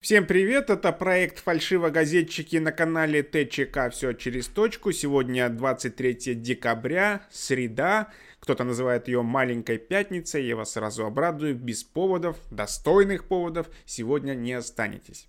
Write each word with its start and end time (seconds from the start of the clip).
Всем 0.00 0.26
привет, 0.26 0.70
это 0.70 0.92
проект 0.92 1.40
«Фальшивогазетчики» 1.40 2.56
на 2.56 2.72
канале 2.72 3.22
ТЧК 3.22 3.90
«Все 3.90 4.14
через 4.14 4.46
точку». 4.46 4.92
Сегодня 4.92 5.50
23 5.50 6.36
декабря, 6.36 7.20
среда. 7.30 8.08
Кто-то 8.38 8.64
называет 8.64 9.08
ее 9.08 9.20
«маленькой 9.20 9.76
пятницей». 9.76 10.46
Я 10.46 10.56
вас 10.56 10.72
сразу 10.72 11.04
обрадую, 11.04 11.54
без 11.54 11.84
поводов, 11.84 12.38
достойных 12.50 13.26
поводов 13.28 13.68
сегодня 13.84 14.32
не 14.32 14.54
останетесь. 14.54 15.28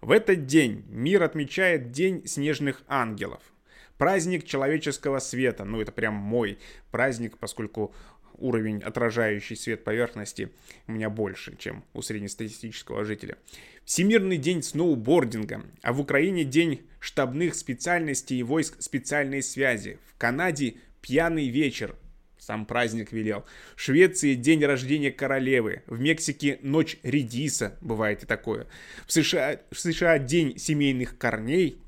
В 0.00 0.10
этот 0.10 0.46
день 0.46 0.86
мир 0.88 1.22
отмечает 1.22 1.90
День 1.90 2.26
снежных 2.26 2.84
ангелов. 2.88 3.42
Праздник 3.98 4.44
человеческого 4.44 5.18
света, 5.18 5.64
ну 5.64 5.82
это 5.82 5.92
прям 5.92 6.14
мой 6.14 6.58
праздник, 6.90 7.36
поскольку 7.36 7.94
уровень 8.38 8.82
отражающий 8.82 9.56
свет 9.56 9.84
поверхности 9.84 10.50
у 10.86 10.92
меня 10.92 11.10
больше, 11.10 11.56
чем 11.58 11.84
у 11.94 12.02
среднестатистического 12.02 13.04
жителя. 13.04 13.36
Всемирный 13.84 14.36
день 14.36 14.62
сноубординга, 14.62 15.62
а 15.82 15.92
в 15.92 16.00
Украине 16.00 16.44
день 16.44 16.82
штабных 16.98 17.54
специальностей 17.54 18.38
и 18.38 18.42
войск 18.42 18.82
специальной 18.82 19.42
связи. 19.42 19.98
В 20.12 20.18
Канаде 20.18 20.76
пьяный 21.00 21.48
вечер, 21.48 21.94
сам 22.46 22.66
праздник 22.66 23.12
велел. 23.12 23.44
В 23.74 23.80
Швеции 23.80 24.34
день 24.34 24.64
рождения 24.64 25.10
королевы. 25.10 25.82
В 25.86 25.98
Мексике 25.98 26.58
ночь 26.62 26.96
редиса, 27.02 27.76
бывает 27.80 28.22
и 28.22 28.26
такое. 28.26 28.66
В 29.06 29.12
США, 29.12 29.60
в 29.70 29.78
США 29.78 30.18
день 30.18 30.56
семейных 30.58 31.18
корней. 31.18 31.78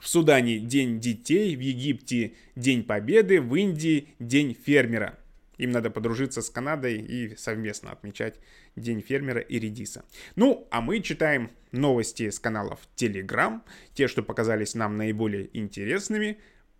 В 0.00 0.08
Судане 0.08 0.58
день 0.58 1.00
детей, 1.00 1.56
в 1.56 1.60
Египте 1.60 2.34
день 2.54 2.82
победы, 2.82 3.40
в 3.40 3.54
Индии 3.54 4.08
день 4.18 4.56
фермера. 4.60 5.18
Им 5.58 5.70
надо 5.70 5.90
подружиться 5.90 6.42
с 6.42 6.50
Канадой 6.50 6.98
и 6.98 7.36
совместно 7.36 7.90
отмечать 7.90 8.38
День 8.76 9.00
фермера 9.00 9.40
и 9.40 9.58
редиса. 9.58 10.04
Ну, 10.34 10.66
а 10.70 10.80
мы 10.80 11.00
читаем 11.00 11.50
новости 11.72 12.30
с 12.30 12.38
каналов 12.38 12.80
Telegram, 12.96 13.60
те, 13.94 14.08
что 14.08 14.22
показались 14.22 14.74
нам 14.74 14.96
наиболее 14.96 15.48
интересными. 15.58 16.38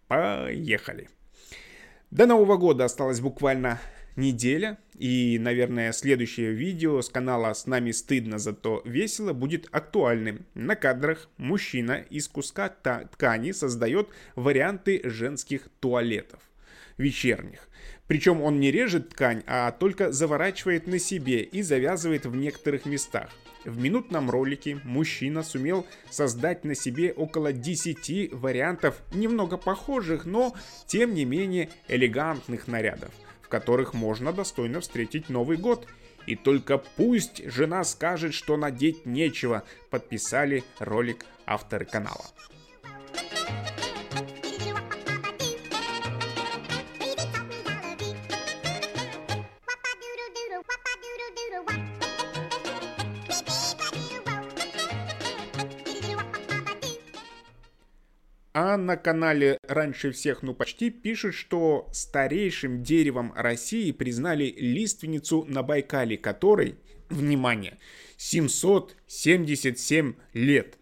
Поехали! 0.08 1.08
До 2.10 2.26
Нового 2.26 2.56
года 2.56 2.84
осталось 2.84 3.20
буквально 3.20 3.80
неделя, 4.16 4.78
и, 4.94 5.38
наверное, 5.38 5.92
следующее 5.92 6.52
видео 6.52 7.02
с 7.02 7.08
канала 7.08 7.52
«С 7.52 7.66
нами 7.66 7.90
стыдно, 7.90 8.38
зато 8.38 8.82
весело» 8.84 9.32
будет 9.32 9.68
актуальным. 9.72 10.46
На 10.54 10.76
кадрах 10.76 11.28
мужчина 11.36 12.04
из 12.10 12.28
куска 12.28 12.68
ткани 12.68 13.52
создает 13.52 14.08
варианты 14.34 15.00
женских 15.04 15.68
туалетов 15.80 16.40
вечерних. 16.96 17.68
Причем 18.06 18.40
он 18.40 18.60
не 18.60 18.70
режет 18.70 19.10
ткань, 19.10 19.42
а 19.46 19.72
только 19.72 20.12
заворачивает 20.12 20.86
на 20.86 20.98
себе 20.98 21.42
и 21.42 21.62
завязывает 21.62 22.26
в 22.26 22.36
некоторых 22.36 22.86
местах. 22.86 23.30
В 23.64 23.78
минутном 23.78 24.30
ролике 24.30 24.80
мужчина 24.84 25.42
сумел 25.42 25.86
создать 26.08 26.64
на 26.64 26.76
себе 26.76 27.12
около 27.12 27.52
10 27.52 28.32
вариантов 28.32 29.02
немного 29.12 29.56
похожих, 29.56 30.24
но 30.24 30.54
тем 30.86 31.14
не 31.14 31.24
менее 31.24 31.70
элегантных 31.88 32.68
нарядов, 32.68 33.10
в 33.42 33.48
которых 33.48 33.92
можно 33.92 34.32
достойно 34.32 34.80
встретить 34.80 35.28
Новый 35.28 35.56
год. 35.56 35.88
И 36.26 36.36
только 36.36 36.78
пусть 36.78 37.44
жена 37.50 37.82
скажет, 37.82 38.34
что 38.34 38.56
надеть 38.56 39.04
нечего, 39.04 39.64
подписали 39.90 40.62
ролик 40.78 41.24
авторы 41.44 41.84
канала. 41.84 42.24
А 58.58 58.78
на 58.78 58.96
канале 58.96 59.58
«Раньше 59.68 60.12
всех, 60.12 60.42
ну 60.42 60.54
почти» 60.54 60.88
пишут, 60.88 61.34
что 61.34 61.90
старейшим 61.92 62.82
деревом 62.82 63.34
России 63.36 63.92
признали 63.92 64.44
лиственницу 64.56 65.44
на 65.46 65.62
Байкале, 65.62 66.16
которой, 66.16 66.76
внимание, 67.10 67.76
777 68.16 70.14
лет. 70.32 70.78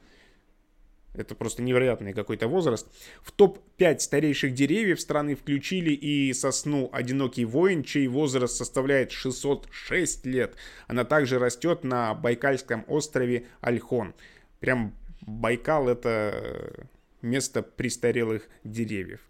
Это 1.17 1.35
просто 1.35 1.63
невероятный 1.63 2.13
какой-то 2.13 2.47
возраст. 2.47 2.87
В 3.25 3.33
топ-5 3.33 3.99
старейших 3.99 4.55
деревьев 4.55 5.01
страны 5.01 5.35
включили 5.35 5.91
и 5.91 6.33
сосну 6.33 6.89
«Одинокий 6.93 7.45
воин», 7.45 7.83
чей 7.83 8.07
возраст 8.07 8.57
составляет 8.57 9.11
606 9.11 10.27
лет. 10.27 10.55
Она 10.87 11.05
также 11.05 11.41
растет 11.41 11.83
на 11.83 12.15
Байкальском 12.15 12.85
острове 12.87 13.49
Альхон. 13.61 14.15
Прям 14.61 14.95
Байкал 15.23 15.89
это 15.89 16.87
место 17.25 17.63
престарелых 17.63 18.49
деревьев. 18.63 19.21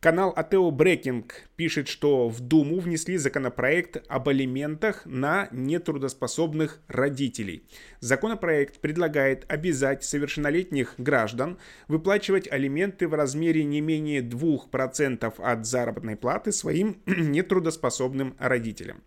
Канал 0.00 0.32
Атео 0.34 0.70
Брекинг 0.70 1.34
пишет, 1.56 1.86
что 1.86 2.30
в 2.30 2.40
Думу 2.40 2.80
внесли 2.80 3.18
законопроект 3.18 4.02
об 4.08 4.30
алиментах 4.30 5.04
на 5.04 5.48
нетрудоспособных 5.52 6.80
родителей. 6.88 7.64
Законопроект 8.00 8.80
предлагает 8.80 9.44
обязать 9.52 10.02
совершеннолетних 10.02 10.94
граждан 10.96 11.58
выплачивать 11.86 12.50
алименты 12.50 13.08
в 13.08 13.14
размере 13.14 13.62
не 13.62 13.82
менее 13.82 14.22
2% 14.22 15.34
от 15.36 15.66
заработной 15.66 16.16
платы 16.16 16.50
своим 16.50 17.02
нетрудоспособным 17.04 18.36
родителям. 18.38 19.02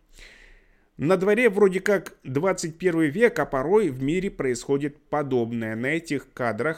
На 0.97 1.17
дворе 1.17 1.49
вроде 1.49 1.79
как 1.79 2.13
21 2.23 3.09
век, 3.09 3.39
а 3.39 3.47
порой 3.47 3.89
в 3.89 4.03
мире 4.03 4.29
происходит 4.29 5.01
подобное. 5.09 5.75
На 5.75 5.87
этих 5.87 6.31
кадрах 6.33 6.77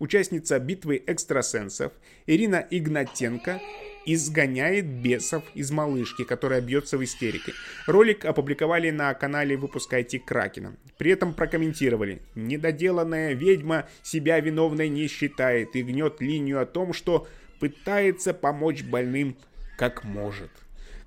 участница 0.00 0.58
битвы 0.58 1.00
экстрасенсов 1.06 1.92
Ирина 2.26 2.66
Игнатенко 2.68 3.60
изгоняет 4.06 4.86
бесов 4.86 5.44
из 5.54 5.70
малышки, 5.70 6.24
которая 6.24 6.60
бьется 6.60 6.98
в 6.98 7.04
истерике. 7.04 7.52
Ролик 7.86 8.24
опубликовали 8.24 8.90
на 8.90 9.14
канале 9.14 9.56
«Выпускайте 9.56 10.18
Кракена». 10.18 10.74
При 10.98 11.12
этом 11.12 11.34
прокомментировали. 11.34 12.22
Недоделанная 12.34 13.34
ведьма 13.34 13.88
себя 14.02 14.40
виновной 14.40 14.88
не 14.88 15.06
считает 15.06 15.76
и 15.76 15.82
гнет 15.82 16.20
линию 16.20 16.60
о 16.60 16.66
том, 16.66 16.92
что 16.92 17.28
пытается 17.60 18.34
помочь 18.34 18.82
больным 18.82 19.36
как 19.76 20.02
может. 20.04 20.50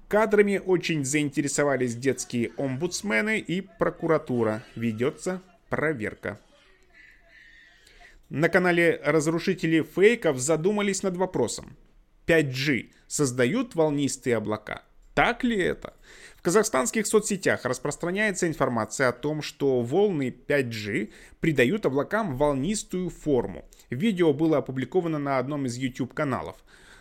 Кадрами 0.08 0.62
очень 0.64 1.04
заинтересовались 1.04 1.96
детские 1.96 2.52
омбудсмены 2.58 3.40
и 3.40 3.62
прокуратура. 3.62 4.64
Ведется 4.76 5.42
проверка. 5.70 6.40
На 8.34 8.50
канале 8.50 9.00
разрушители 9.06 9.84
фейков 9.84 10.40
задумались 10.40 11.04
над 11.04 11.18
вопросом. 11.18 11.78
5G 12.26 12.90
создают 13.06 13.76
волнистые 13.76 14.38
облака? 14.38 14.82
Так 15.14 15.44
ли 15.44 15.56
это? 15.56 15.94
В 16.36 16.42
казахстанских 16.42 17.06
соцсетях 17.06 17.64
распространяется 17.64 18.48
информация 18.48 19.10
о 19.10 19.12
том, 19.12 19.44
что 19.44 19.82
волны 19.82 20.36
5G 20.48 21.12
придают 21.42 21.86
облакам 21.86 22.36
волнистую 22.36 23.12
форму. 23.12 23.66
Видео 23.92 24.34
было 24.34 24.58
опубликовано 24.58 25.20
на 25.20 25.38
одном 25.38 25.68
из 25.68 25.78
YouTube 25.78 26.16
каналов. 26.16 26.56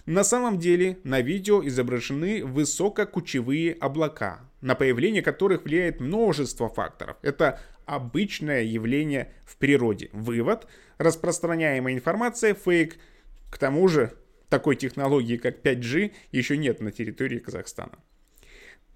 На 0.04 0.24
самом 0.24 0.58
деле 0.58 0.98
на 1.02 1.22
видео 1.22 1.66
изображены 1.66 2.44
высококучевые 2.44 3.72
облака, 3.72 4.51
на 4.62 4.74
появление 4.74 5.22
которых 5.22 5.64
влияет 5.64 6.00
множество 6.00 6.70
факторов. 6.70 7.16
Это 7.20 7.60
обычное 7.84 8.62
явление 8.62 9.32
в 9.44 9.56
природе. 9.58 10.08
Вывод. 10.12 10.66
Распространяемая 10.98 11.92
информация 11.92 12.54
фейк. 12.54 12.96
К 13.50 13.58
тому 13.58 13.86
же, 13.88 14.12
такой 14.48 14.76
технологии, 14.76 15.36
как 15.36 15.58
5G, 15.60 16.12
еще 16.30 16.56
нет 16.56 16.80
на 16.80 16.92
территории 16.92 17.38
Казахстана. 17.38 17.98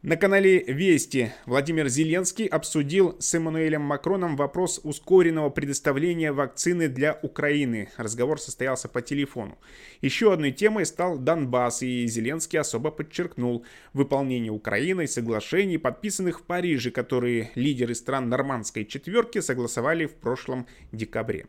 На 0.06 0.16
канале 0.16 0.62
Вести 0.62 1.32
Владимир 1.46 1.88
Зеленский 1.88 2.46
обсудил 2.46 3.16
с 3.18 3.34
Эммануэлем 3.34 3.82
Макроном 3.82 4.36
вопрос 4.36 4.78
ускоренного 4.84 5.50
предоставления 5.50 6.30
вакцины 6.30 6.86
для 6.86 7.18
Украины. 7.24 7.88
Разговор 7.96 8.40
состоялся 8.40 8.86
по 8.88 9.02
телефону. 9.02 9.58
Еще 10.02 10.32
одной 10.32 10.52
темой 10.52 10.86
стал 10.86 11.18
Донбасс, 11.18 11.82
и 11.82 12.06
Зеленский 12.06 12.60
особо 12.60 12.92
подчеркнул 12.92 13.64
выполнение 13.94 14.52
Украиной 14.52 15.08
соглашений, 15.08 15.76
подписанных 15.76 16.38
в 16.38 16.42
Париже, 16.44 16.92
которые 16.92 17.50
лидеры 17.56 17.96
стран 17.96 18.28
нормандской 18.28 18.84
четверки 18.84 19.40
согласовали 19.40 20.06
в 20.06 20.14
прошлом 20.14 20.68
декабре. 20.92 21.46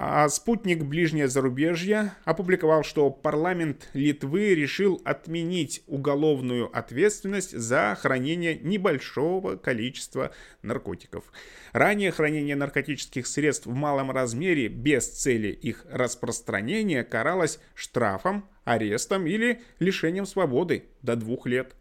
А 0.00 0.28
спутник 0.28 0.84
«Ближнее 0.84 1.26
зарубежье» 1.26 2.12
опубликовал, 2.24 2.84
что 2.84 3.10
парламент 3.10 3.88
Литвы 3.94 4.54
решил 4.54 5.02
отменить 5.04 5.82
уголовную 5.88 6.70
ответственность 6.72 7.50
за 7.50 7.98
хранение 8.00 8.56
небольшого 8.60 9.56
количества 9.56 10.30
наркотиков. 10.62 11.24
Ранее 11.72 12.12
хранение 12.12 12.54
наркотических 12.54 13.26
средств 13.26 13.66
в 13.66 13.74
малом 13.74 14.12
размере 14.12 14.68
без 14.68 15.08
цели 15.08 15.48
их 15.48 15.84
распространения 15.90 17.02
каралось 17.02 17.58
штрафом, 17.74 18.48
арестом 18.62 19.26
или 19.26 19.62
лишением 19.80 20.26
свободы 20.26 20.84
до 21.02 21.16
двух 21.16 21.44
лет. 21.44 21.74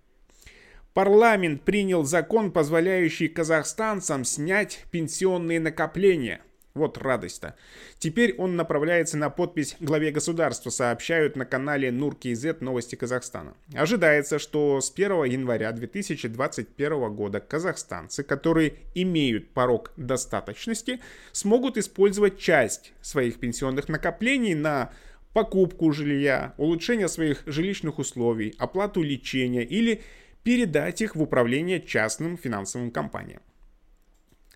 Парламент 0.96 1.62
принял 1.62 2.04
закон, 2.04 2.52
позволяющий 2.52 3.28
казахстанцам 3.28 4.26
снять 4.26 4.86
пенсионные 4.90 5.60
накопления. 5.60 6.42
Вот 6.78 7.00
радость-то. 7.00 7.56
Теперь 7.98 8.36
он 8.38 8.56
направляется 8.56 9.18
на 9.18 9.32
подпись 9.32 9.76
главе 9.80 10.12
государства, 10.12 10.70
сообщают 10.70 11.36
на 11.36 11.44
канале 11.44 11.92
Нур.кз 11.92 12.62
новости 12.62 12.96
Казахстана. 12.96 13.56
Ожидается, 13.74 14.38
что 14.38 14.80
с 14.80 14.92
1 14.92 15.24
января 15.24 15.72
2021 15.72 17.16
года 17.16 17.40
казахстанцы, 17.40 18.24
которые 18.24 18.76
имеют 18.94 19.50
порог 19.50 19.92
достаточности, 19.98 21.00
смогут 21.32 21.78
использовать 21.78 22.38
часть 22.38 22.94
своих 23.02 23.40
пенсионных 23.40 23.90
накоплений 23.90 24.54
на 24.54 24.94
покупку 25.34 25.92
жилья, 25.92 26.54
улучшение 26.58 27.08
своих 27.08 27.42
жилищных 27.48 27.98
условий, 27.98 28.54
оплату 28.60 29.02
лечения 29.02 29.64
или 29.64 30.04
передать 30.44 31.02
их 31.02 31.16
в 31.16 31.22
управление 31.24 31.82
частным 31.82 32.38
финансовым 32.38 32.92
компаниям. 32.92 33.42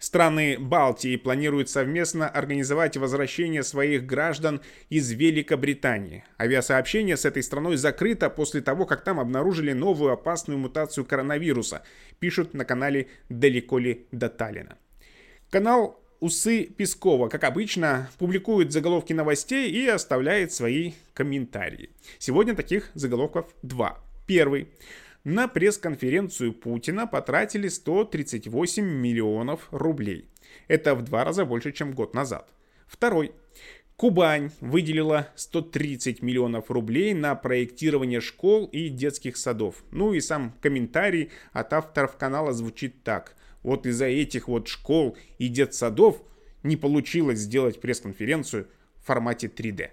Страны 0.01 0.57
Балтии 0.57 1.15
планируют 1.15 1.69
совместно 1.69 2.27
организовать 2.27 2.98
возвращение 2.98 3.62
своих 3.62 4.07
граждан 4.07 4.62
из 4.89 5.12
Великобритании. 5.12 6.24
Авиасообщение 6.39 7.15
с 7.15 7.24
этой 7.24 7.44
страной 7.44 7.77
закрыто 7.77 8.31
после 8.31 8.62
того, 8.62 8.88
как 8.88 9.03
там 9.03 9.19
обнаружили 9.19 9.74
новую 9.74 10.12
опасную 10.12 10.57
мутацию 10.57 11.06
коронавируса, 11.06 11.83
пишут 12.18 12.56
на 12.56 12.65
канале 12.65 13.09
«Далеко 13.30 13.77
ли 13.77 14.07
до 14.12 14.27
Таллина». 14.27 14.75
Канал 15.51 16.01
Усы 16.19 16.63
Пескова, 16.63 17.30
как 17.30 17.44
обычно, 17.44 18.09
публикует 18.18 18.71
заголовки 18.71 19.13
новостей 19.13 19.69
и 19.69 19.88
оставляет 19.88 20.51
свои 20.51 20.94
комментарии. 21.13 21.92
Сегодня 22.18 22.56
таких 22.56 22.89
заголовков 22.95 23.45
два. 23.62 24.00
Первый 24.25 24.68
на 25.23 25.47
пресс-конференцию 25.47 26.53
Путина 26.53 27.07
потратили 27.07 27.68
138 27.68 28.83
миллионов 28.83 29.68
рублей. 29.71 30.29
Это 30.68 30.95
в 30.95 31.03
два 31.03 31.23
раза 31.23 31.45
больше, 31.45 31.71
чем 31.71 31.94
год 31.94 32.13
назад. 32.13 32.50
Второй. 32.88 33.31
Кубань 33.95 34.51
выделила 34.62 35.29
130 35.35 36.23
миллионов 36.23 36.71
рублей 36.71 37.13
на 37.13 37.35
проектирование 37.35 38.19
школ 38.19 38.65
и 38.65 38.89
детских 38.89 39.38
садов. 39.38 39.83
Ну 39.91 40.13
и 40.13 40.21
сам 40.21 40.56
комментарий 40.59 41.29
от 41.51 41.71
авторов 41.73 42.18
канала 42.18 42.51
звучит 42.51 43.03
так. 43.03 43.35
Вот 43.62 43.85
из-за 43.85 44.06
этих 44.06 44.47
вот 44.47 44.68
школ 44.68 45.15
и 45.38 45.50
детсадов 45.50 46.23
не 46.63 46.77
получилось 46.77 47.39
сделать 47.39 47.79
пресс-конференцию 47.79 48.68
в 49.00 49.06
формате 49.06 49.51
3D. 49.56 49.91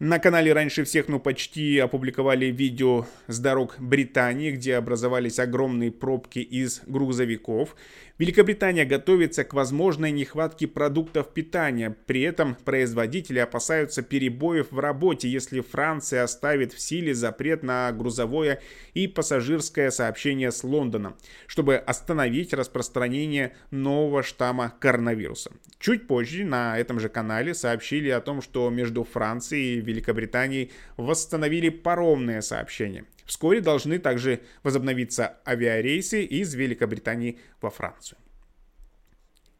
На 0.00 0.20
канале 0.20 0.52
раньше 0.52 0.84
всех, 0.84 1.08
ну 1.08 1.18
почти 1.18 1.76
опубликовали 1.80 2.46
видео 2.46 3.04
с 3.26 3.40
дорог 3.40 3.80
Британии, 3.80 4.52
где 4.52 4.76
образовались 4.76 5.40
огромные 5.40 5.90
пробки 5.90 6.38
из 6.38 6.82
грузовиков. 6.86 7.74
Великобритания 8.18 8.84
готовится 8.84 9.44
к 9.44 9.54
возможной 9.54 10.10
нехватке 10.10 10.66
продуктов 10.66 11.32
питания. 11.32 11.96
При 12.06 12.22
этом 12.22 12.56
производители 12.64 13.38
опасаются 13.38 14.02
перебоев 14.02 14.72
в 14.72 14.80
работе, 14.80 15.28
если 15.28 15.60
Франция 15.60 16.24
оставит 16.24 16.72
в 16.72 16.80
силе 16.80 17.14
запрет 17.14 17.62
на 17.62 17.92
грузовое 17.92 18.60
и 18.92 19.06
пассажирское 19.06 19.92
сообщение 19.92 20.50
с 20.50 20.64
Лондоном, 20.64 21.16
чтобы 21.46 21.76
остановить 21.76 22.52
распространение 22.52 23.54
нового 23.70 24.24
штамма 24.24 24.74
коронавируса. 24.80 25.52
Чуть 25.78 26.08
позже 26.08 26.44
на 26.44 26.76
этом 26.76 26.98
же 26.98 27.08
канале 27.08 27.54
сообщили 27.54 28.08
о 28.08 28.20
том, 28.20 28.42
что 28.42 28.68
между 28.68 29.04
Францией 29.04 29.78
и 29.78 29.80
Великобританией 29.80 30.72
восстановили 30.96 31.68
паромные 31.68 32.42
сообщения. 32.42 33.04
Вскоре 33.28 33.60
должны 33.60 33.98
также 33.98 34.40
возобновиться 34.62 35.36
авиарейсы 35.46 36.24
из 36.24 36.54
Великобритании 36.54 37.38
во 37.60 37.68
Францию. 37.68 38.18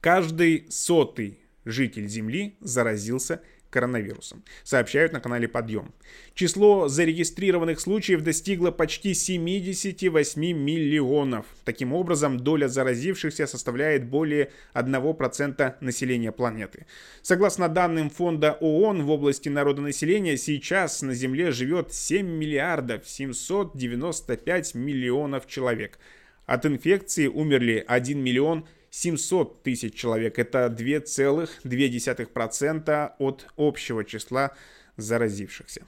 Каждый 0.01 0.67
сотый 0.71 1.41
житель 1.67 2.09
Земли 2.09 2.57
заразился 2.61 3.43
коронавирусом, 3.71 4.43
сообщают 4.65 5.13
на 5.13 5.21
канале 5.21 5.49
Подъем. 5.49 5.93
Число 6.35 6.89
зарегистрированных 6.89 7.81
случаев 7.81 8.23
достигло 8.23 8.71
почти 8.71 9.15
78 9.15 10.41
миллионов. 10.41 11.47
Таким 11.65 11.93
образом, 11.93 12.39
доля 12.39 12.69
заразившихся 12.69 13.47
составляет 13.47 14.07
более 14.07 14.51
1% 14.75 15.75
населения 15.81 16.33
планеты. 16.33 16.87
Согласно 17.23 17.69
данным 17.69 18.11
фонда 18.11 18.53
ООН 18.61 19.03
в 19.03 19.11
области 19.11 19.49
народонаселения, 19.49 20.37
сейчас 20.37 21.03
на 21.03 21.15
Земле 21.15 21.53
живет 21.53 21.93
7 21.93 22.27
миллиардов 22.27 23.09
795 23.09 24.75
миллионов 24.75 25.47
человек. 25.47 25.99
От 26.47 26.65
инфекции 26.65 27.27
умерли 27.27 27.85
1 27.87 28.19
миллион 28.19 28.67
700 28.91 29.63
тысяч 29.63 29.95
человек. 29.95 30.39
Это 30.39 30.67
2,2% 30.67 33.13
от 33.19 33.47
общего 33.57 34.05
числа 34.05 34.53
заразившихся. 34.97 35.87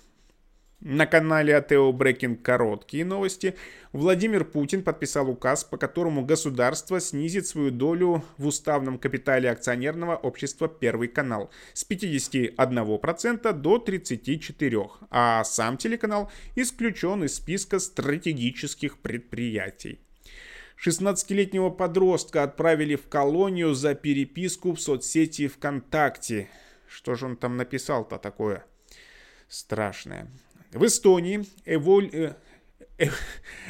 На 0.80 1.04
канале 1.04 1.54
Атео 1.54 1.92
Брекинг 1.92 2.40
короткие 2.40 3.04
новости. 3.04 3.54
Владимир 3.92 4.46
Путин 4.46 4.82
подписал 4.82 5.28
указ, 5.28 5.62
по 5.62 5.76
которому 5.76 6.24
государство 6.24 7.00
снизит 7.00 7.46
свою 7.46 7.70
долю 7.70 8.24
в 8.38 8.46
уставном 8.46 8.98
капитале 8.98 9.50
акционерного 9.50 10.16
общества 10.16 10.68
«Первый 10.68 11.08
канал» 11.08 11.50
с 11.74 11.86
51% 11.86 13.52
до 13.52 13.76
34%, 13.76 14.90
а 15.10 15.44
сам 15.44 15.76
телеканал 15.76 16.32
исключен 16.56 17.24
из 17.24 17.34
списка 17.34 17.78
стратегических 17.78 19.00
предприятий. 19.00 20.00
16-летнего 20.84 21.68
подростка 21.68 22.42
отправили 22.42 22.96
в 22.96 23.08
колонию 23.08 23.74
за 23.74 23.94
переписку 23.94 24.72
в 24.72 24.80
соцсети 24.80 25.46
ВКонтакте. 25.46 26.48
Что 26.88 27.14
же 27.14 27.26
он 27.26 27.36
там 27.36 27.56
написал-то 27.56 28.18
такое 28.18 28.64
страшное? 29.48 30.30
В 30.72 30.86
Эстонии 30.86 31.44
эволь... 31.66 32.08
Э, 32.12 32.34
э, 32.96 33.08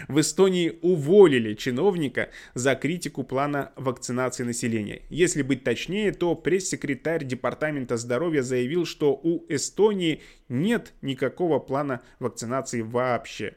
в 0.07 0.21
Эстонии 0.21 0.79
уволили 0.83 1.55
чиновника 1.55 2.31
за 2.55 2.77
критику 2.77 3.25
плана 3.25 3.73
вакцинации 3.75 4.45
населения. 4.45 5.03
Если 5.11 5.43
быть 5.43 5.65
точнее, 5.65 6.13
то 6.13 6.37
пресс-секретарь 6.37 7.25
Департамента 7.25 7.97
здоровья 7.97 8.43
заявил, 8.43 8.87
что 8.87 9.15
у 9.15 9.45
Эстонии 9.49 10.23
нет 10.49 10.93
никакого 11.03 11.59
плана 11.59 12.03
вакцинации 12.21 12.83
вообще. 12.83 13.57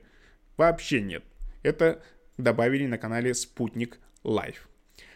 Вообще 0.58 1.02
нет. 1.02 1.24
Это 1.62 2.02
добавили 2.38 2.86
на 2.88 2.98
канале 2.98 3.34
«Спутник 3.34 4.00
Лайв». 4.24 4.68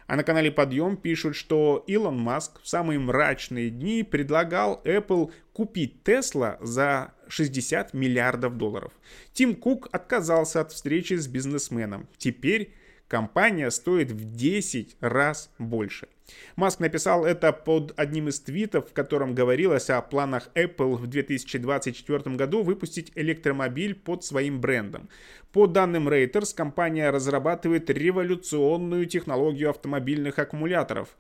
А 0.08 0.16
на 0.16 0.24
канале 0.24 0.52
Подъем 0.52 0.96
пишут, 0.96 1.36
что 1.36 1.84
Илон 1.86 2.18
Маск 2.18 2.62
в 2.62 2.68
самые 2.68 2.98
мрачные 2.98 3.70
дни 3.70 4.04
предлагал 4.04 4.82
Apple 4.86 5.32
купить 5.52 5.98
Tesla 6.06 6.58
за 6.62 7.14
60 7.28 7.94
миллиардов 7.94 8.58
долларов. 8.58 8.94
Тим 9.34 9.54
Кук 9.54 9.90
отказался 9.92 10.62
от 10.62 10.72
встречи 10.72 11.16
с 11.16 11.28
бизнесменом. 11.28 12.08
Теперь 12.18 12.74
компания 13.08 13.72
стоит 13.72 14.12
в 14.12 14.36
10 14.36 14.98
раз 15.02 15.50
больше. 15.60 16.08
Маск 16.56 16.80
написал 16.80 17.26
это 17.26 17.54
под 17.54 17.94
одним 17.98 18.28
из 18.28 18.40
твитов, 18.40 18.90
в 18.90 18.94
котором 18.94 19.34
говорилось 19.34 19.90
о 19.90 20.02
планах 20.02 20.50
Apple 20.56 20.96
в 20.96 21.08
2024 21.08 22.36
году 22.36 22.64
выпустить 22.64 23.12
электромобиль 23.16 23.96
под 23.96 24.24
своим 24.24 24.60
брендом. 24.60 25.10
По 25.54 25.68
данным 25.68 26.10
Reuters, 26.10 26.54
компания 26.54 27.10
разрабатывает 27.10 27.90
революционную 27.90 29.06
технологию 29.06 29.70
автомобильных 29.70 30.38
аккумуляторов. 30.38 31.16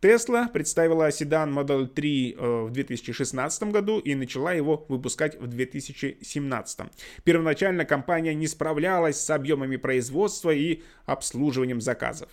Tesla 0.00 0.50
представила 0.50 1.12
седан 1.12 1.56
Model 1.56 1.86
3 1.86 2.36
э, 2.38 2.62
в 2.64 2.70
2016 2.70 3.64
году 3.64 3.98
и 3.98 4.14
начала 4.14 4.54
его 4.54 4.86
выпускать 4.88 5.38
в 5.38 5.46
2017. 5.46 6.80
Первоначально 7.22 7.84
компания 7.84 8.32
не 8.34 8.46
справлялась 8.46 9.20
с 9.20 9.28
объемами 9.28 9.76
производства 9.76 10.50
и 10.50 10.82
обслуживанием 11.04 11.82
заказов. 11.82 12.30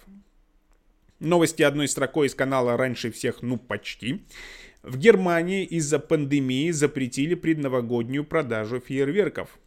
Новости 1.20 1.62
одной 1.62 1.90
строкой 1.90 2.28
из 2.28 2.36
канала 2.36 2.78
раньше 2.78 3.12
всех, 3.12 3.42
ну 3.42 3.58
почти. 3.58 4.24
В 4.82 4.98
Германии 4.98 5.66
из-за 5.66 6.00
пандемии 6.00 6.72
запретили 6.72 7.34
предновогоднюю 7.36 8.24
продажу 8.24 8.80
фейерверков. 8.80 9.60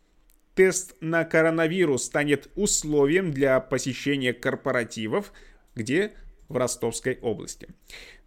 Тест 0.54 0.96
на 1.00 1.24
коронавирус 1.24 2.04
станет 2.04 2.48
условием 2.54 3.30
для 3.30 3.60
посещения 3.60 4.32
корпоративов, 4.32 5.32
где 5.74 6.12
в 6.50 6.56
Ростовской 6.56 7.18
области. 7.22 7.68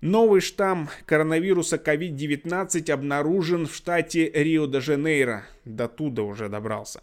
Новый 0.01 0.41
штамм 0.41 0.89
коронавируса 1.05 1.75
COVID-19 1.75 2.89
обнаружен 2.91 3.67
в 3.67 3.75
штате 3.75 4.31
Рио-де-Жанейро. 4.33 5.43
До 5.65 5.87
туда 5.87 6.23
уже 6.23 6.49
добрался. 6.49 7.01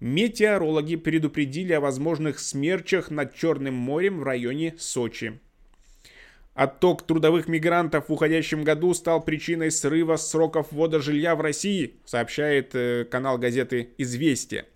Метеорологи 0.00 0.96
предупредили 0.96 1.74
о 1.74 1.80
возможных 1.80 2.38
смерчах 2.38 3.10
над 3.10 3.34
Черным 3.34 3.74
морем 3.74 4.20
в 4.20 4.22
районе 4.22 4.74
Сочи. 4.78 5.38
Отток 6.54 7.06
трудовых 7.06 7.48
мигрантов 7.48 8.08
в 8.08 8.12
уходящем 8.12 8.64
году 8.64 8.94
стал 8.94 9.22
причиной 9.22 9.70
срыва 9.70 10.16
сроков 10.16 10.72
ввода 10.72 11.00
жилья 11.00 11.36
в 11.36 11.40
России, 11.40 11.94
сообщает 12.04 12.74
э, 12.74 13.04
канал 13.04 13.38
газеты 13.38 13.90
«Известия». 13.98 14.66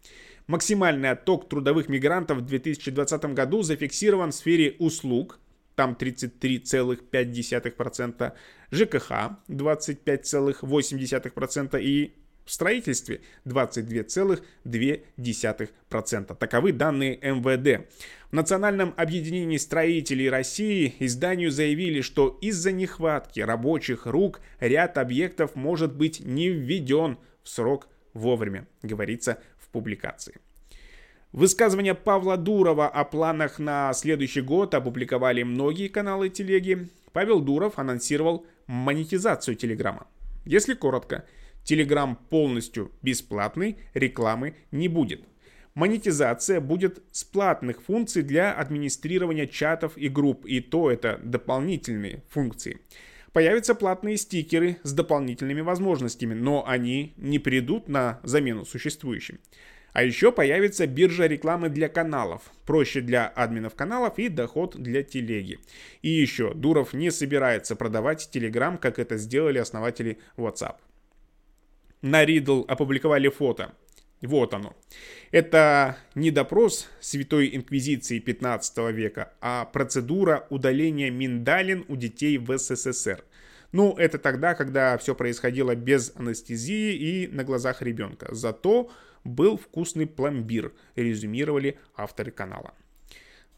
Максимальный 0.47 1.11
отток 1.11 1.49
трудовых 1.49 1.89
мигрантов 1.89 2.39
в 2.39 2.43
2020 2.43 3.25
году 3.35 3.63
зафиксирован 3.63 4.31
в 4.31 4.35
сфере 4.35 4.77
услуг, 4.79 5.41
там 5.75 5.97
33,5%, 5.99 8.33
ЖКХ 8.71 9.11
25,8% 9.49 11.81
и 11.81 12.15
в 12.45 12.53
строительстве 12.53 13.23
22,2%. 13.47 16.37
Таковы 16.37 16.73
данные 16.73 17.19
МВД. 17.23 17.87
В 18.31 18.35
Национальном 18.35 18.93
объединении 18.97 19.57
строителей 19.57 20.29
России 20.29 20.95
изданию 20.99 21.51
заявили, 21.51 22.03
что 22.03 22.39
из-за 22.43 22.73
нехватки 22.73 23.41
рабочих 23.41 24.05
рук 24.07 24.41
ряд 24.61 24.99
объектов 24.99 25.55
может 25.55 25.95
быть 25.95 26.21
не 26.21 26.51
введен 26.51 27.17
в 27.43 27.49
срок 27.49 27.89
вовремя, 28.13 28.69
говорится 28.83 29.39
в 29.59 29.69
публикации. 29.69 30.35
Высказывание 31.35 31.97
Павла 31.97 32.37
Дурова 32.37 32.87
о 32.87 33.05
планах 33.05 33.59
на 33.59 33.93
следующий 33.93 34.41
год 34.41 34.73
опубликовали 34.73 35.43
многие 35.43 35.89
каналы 35.89 36.29
телеги. 36.29 36.87
Павел 37.13 37.41
Дуров 37.41 37.81
анонсировал 37.81 38.47
монетизацию 38.69 39.57
Телеграма. 39.57 40.07
Если 40.45 40.75
коротко, 40.75 41.25
Телеграм 41.65 42.15
полностью 42.15 42.93
бесплатный, 43.03 43.79
рекламы 43.95 44.55
не 44.71 44.87
будет. 44.87 45.25
Монетизация 45.75 46.61
будет 46.61 47.03
с 47.11 47.25
платных 47.25 47.83
функций 47.83 48.23
для 48.23 48.53
администрирования 48.53 49.49
чатов 49.49 49.99
и 49.99 50.09
групп, 50.09 50.47
и 50.47 50.61
то 50.61 50.89
это 50.89 51.19
дополнительные 51.25 52.23
функции. 52.29 52.79
Появятся 53.33 53.75
платные 53.75 54.19
стикеры 54.19 54.77
с 54.85 54.93
дополнительными 54.93 55.63
возможностями, 55.63 56.35
но 56.35 56.65
они 56.65 57.13
не 57.17 57.41
придут 57.41 57.89
на 57.89 58.21
замену 58.23 58.65
существующим. 58.65 59.41
А 59.95 60.03
еще 60.03 60.31
появится 60.33 60.87
биржа 60.87 61.27
рекламы 61.27 61.71
для 61.71 61.89
каналов, 61.89 62.43
проще 62.67 63.01
для 63.01 63.27
админов 63.27 63.75
каналов 63.75 64.19
и 64.19 64.29
доход 64.29 64.77
для 64.77 65.03
телеги. 65.03 65.59
И 66.03 66.11
еще, 66.11 66.53
Дуров 66.53 66.93
не 66.93 67.11
собирается 67.11 67.75
продавать 67.75 68.29
Telegram, 68.31 68.77
как 68.77 68.99
это 68.99 69.17
сделали 69.17 69.57
основатели 69.57 70.19
WhatsApp 70.37 70.77
на 72.05 72.23
Ридл 72.23 72.65
опубликовали 72.69 73.29
фото. 73.29 73.73
Вот 74.21 74.53
оно. 74.53 74.77
Это 75.33 75.97
не 76.15 76.31
допрос 76.31 76.89
Святой 77.01 77.57
Инквизиции 77.57 78.19
15 78.19 78.93
века, 78.93 79.33
а 79.41 79.65
процедура 79.65 80.47
удаления 80.51 81.11
миндалин 81.11 81.85
у 81.89 81.97
детей 81.97 82.37
в 82.37 82.57
СССР. 82.57 83.25
Ну, 83.73 83.95
это 83.97 84.19
тогда, 84.19 84.55
когда 84.55 84.99
все 84.99 85.15
происходило 85.15 85.75
без 85.75 86.13
анестезии 86.15 86.95
и 86.95 87.27
на 87.27 87.43
глазах 87.43 87.81
ребенка. 87.81 88.29
Зато 88.33 88.91
был 89.25 89.57
вкусный 89.57 90.07
пломбир, 90.07 90.73
резюмировали 90.97 91.79
авторы 91.97 92.31
канала. 92.31 92.75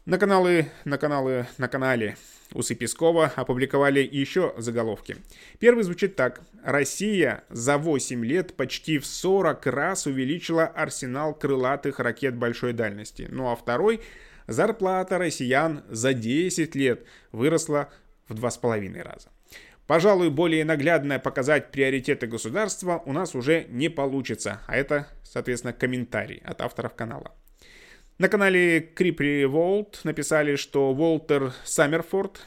На 0.05 0.17
каналы, 0.17 0.67
на 0.85 0.97
каналы, 0.97 1.47
на 1.57 1.67
канале 1.67 2.15
Усы 2.53 2.75
Пескова 2.75 3.33
опубликовали 3.35 3.99
еще 3.99 4.53
заголовки. 4.57 5.17
Первый 5.59 5.83
звучит 5.83 6.15
так. 6.15 6.41
Россия 6.63 7.43
за 7.49 7.77
8 7.77 8.25
лет 8.25 8.55
почти 8.55 8.99
в 8.99 9.05
40 9.05 9.65
раз 9.67 10.07
увеличила 10.07 10.65
арсенал 10.65 11.33
крылатых 11.33 11.99
ракет 11.99 12.35
большой 12.35 12.71
дальности. 12.71 13.27
Ну 13.29 13.51
а 13.51 13.55
второй 13.55 14.01
зарплата 14.47 15.17
россиян 15.17 15.83
за 15.89 16.13
10 16.13 16.73
лет 16.75 17.05
выросла 17.33 17.89
в 18.29 18.35
2,5 18.35 19.01
раза. 19.01 19.27
Пожалуй, 19.87 20.29
более 20.29 20.65
наглядно 20.65 21.17
показать 21.17 21.71
приоритеты 21.71 22.27
государства 22.27 23.01
у 23.05 23.13
нас 23.13 23.35
уже 23.35 23.65
не 23.69 23.89
получится, 23.89 24.61
а 24.67 24.75
это, 24.75 25.07
соответственно, 25.23 25.71
комментарий 25.71 26.41
от 26.43 26.61
авторов 26.61 26.93
канала. 26.93 27.33
На 28.17 28.27
канале 28.27 28.81
Крипри 28.81 29.45
Волт 29.45 30.01
написали, 30.03 30.57
что 30.57 30.91
Уолтер 30.91 31.53
Саммерфорд 31.63 32.41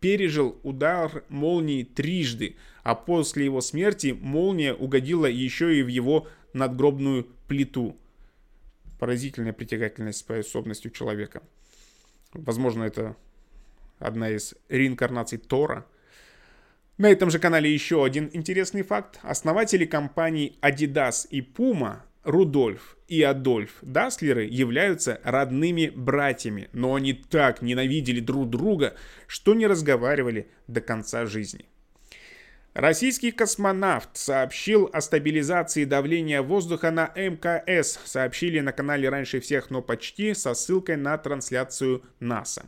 пережил 0.00 0.58
удар 0.64 1.24
молнии 1.28 1.84
трижды, 1.84 2.56
а 2.82 2.94
после 2.94 3.46
его 3.46 3.60
смерти 3.60 4.16
молния 4.20 4.74
угодила 4.74 5.26
еще 5.26 5.74
и 5.78 5.82
в 5.82 5.86
его 5.86 6.26
надгробную 6.52 7.26
плиту. 7.48 7.96
Поразительная 8.98 9.52
притягательность 9.52 10.18
способностью 10.18 10.90
человека. 10.90 11.42
Возможно, 12.34 12.82
это 12.82 13.16
одна 13.98 14.28
из 14.28 14.54
реинкарнаций 14.68 15.38
Тора. 15.38 15.86
На 17.02 17.10
этом 17.10 17.32
же 17.32 17.40
канале 17.40 17.68
еще 17.68 18.04
один 18.04 18.30
интересный 18.32 18.82
факт. 18.82 19.18
Основатели 19.22 19.84
компаний 19.84 20.56
Adidas 20.62 21.26
и 21.28 21.40
Puma 21.40 22.02
Рудольф 22.22 22.96
и 23.08 23.20
Адольф 23.24 23.72
Даслеры 23.82 24.44
являются 24.44 25.20
родными 25.24 25.90
братьями, 25.92 26.68
но 26.72 26.94
они 26.94 27.12
так 27.14 27.60
ненавидели 27.60 28.20
друг 28.20 28.48
друга, 28.50 28.94
что 29.26 29.52
не 29.54 29.66
разговаривали 29.66 30.46
до 30.68 30.80
конца 30.80 31.26
жизни. 31.26 31.64
Российский 32.72 33.32
космонавт 33.32 34.10
сообщил 34.16 34.88
о 34.92 35.00
стабилизации 35.00 35.84
давления 35.84 36.40
воздуха 36.40 36.92
на 36.92 37.12
МКС, 37.16 37.98
сообщили 38.04 38.60
на 38.60 38.70
канале 38.70 39.08
раньше 39.08 39.40
всех, 39.40 39.70
но 39.70 39.82
почти 39.82 40.34
со 40.34 40.54
ссылкой 40.54 40.98
на 40.98 41.18
трансляцию 41.18 42.04
НАСА. 42.20 42.62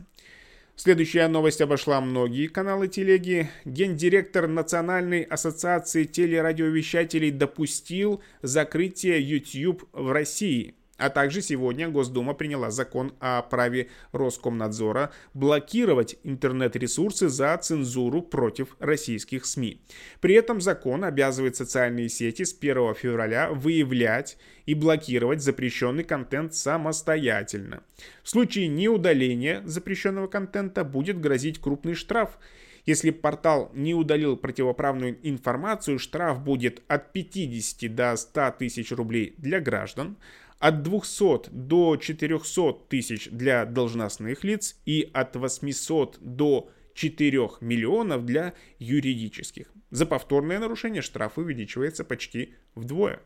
Следующая 0.77 1.29
новость 1.29 1.61
обошла 1.61 2.01
многие 2.01 2.49
каналы 2.49 2.89
телеги. 2.89 3.49
Гендиректор 3.65 4.49
Национальной 4.49 5.23
ассоциации 5.23 6.05
телерадиовещателей 6.05 7.31
допустил 7.31 8.23
закрытие 8.43 9.23
YouTube 9.23 9.85
в 9.93 10.11
России– 10.13 10.75
а 10.97 11.11
также 11.11 11.43
сегодня 11.43 11.89
Госдума 11.89 12.35
приняла 12.35 12.71
закон 12.71 13.15
о 13.19 13.43
праве 13.43 13.89
Роскомнадзора 14.13 15.13
блокировать 15.35 16.17
интернет-ресурсы 16.23 17.29
за 17.29 17.57
цензуру 17.57 18.23
против 18.23 18.77
российских 18.79 19.45
СМИ. 19.45 19.81
При 20.21 20.35
этом 20.35 20.61
закон 20.61 21.05
обязывает 21.05 21.57
социальные 21.57 22.09
сети 22.09 22.45
с 22.45 22.57
1 22.57 22.95
февраля 22.95 23.51
выявлять 23.51 24.37
и 24.67 24.75
блокировать 24.75 25.43
запрещенный 25.43 26.05
контент 26.05 26.55
самостоятельно. 26.55 27.83
В 28.23 28.31
случае 28.31 28.69
неудаления 28.69 29.63
запрещенного 29.65 30.29
контента 30.29 30.85
будет 30.85 31.21
грозить 31.21 31.61
крупный 31.61 31.95
штраф. 31.95 32.39
Если 32.87 33.11
портал 33.11 33.71
не 33.75 33.95
удалил 33.95 34.37
противоправную 34.37 35.19
информацию, 35.23 35.99
штраф 35.99 36.43
будет 36.43 36.83
от 36.87 37.13
50 37.13 37.95
до 37.95 38.15
100 38.15 38.57
тысяч 38.59 38.93
рублей 38.93 39.35
для 39.39 39.59
граждан, 39.59 40.17
от 40.65 40.83
200 40.83 41.51
до 41.51 41.99
400 41.99 42.73
тысяч 42.89 43.29
для 43.31 43.67
должностных 43.67 44.45
лиц 44.45 44.81
и 44.87 45.11
от 45.13 45.37
800 45.37 46.17
до 46.23 46.71
4 46.95 47.39
миллионов 47.61 48.25
для 48.25 48.55
юридических. 48.79 49.71
За 49.91 50.07
повторное 50.07 50.59
нарушение 50.59 51.03
штраф 51.03 51.37
увеличивается 51.37 52.03
почти 52.03 52.55
вдвое. 52.75 53.21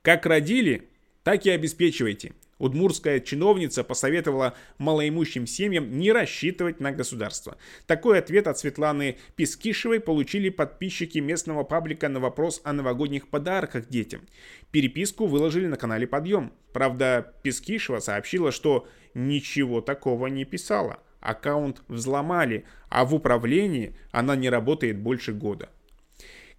Как 0.00 0.24
родили, 0.24 0.88
так 1.22 1.44
и 1.44 1.50
обеспечивайте. 1.50 2.32
Удмурская 2.58 3.20
чиновница 3.20 3.84
посоветовала 3.84 4.54
малоимущим 4.78 5.46
семьям 5.46 5.98
не 5.98 6.12
рассчитывать 6.12 6.80
на 6.80 6.92
государство. 6.92 7.58
Такой 7.86 8.18
ответ 8.18 8.46
от 8.46 8.58
Светланы 8.58 9.18
Пескишевой 9.36 10.00
получили 10.00 10.48
подписчики 10.48 11.18
местного 11.18 11.64
паблика 11.64 12.08
на 12.08 12.18
вопрос 12.18 12.60
о 12.64 12.72
новогодних 12.72 13.28
подарках 13.28 13.88
детям. 13.88 14.22
Переписку 14.70 15.26
выложили 15.26 15.66
на 15.66 15.76
канале 15.76 16.06
«Подъем». 16.06 16.52
Правда, 16.72 17.34
Пескишева 17.42 17.98
сообщила, 17.98 18.52
что 18.52 18.86
ничего 19.14 19.80
такого 19.80 20.26
не 20.28 20.44
писала. 20.44 21.00
Аккаунт 21.20 21.82
взломали, 21.88 22.64
а 22.88 23.04
в 23.04 23.14
управлении 23.14 23.96
она 24.12 24.36
не 24.36 24.48
работает 24.48 24.98
больше 24.98 25.32
года. 25.32 25.68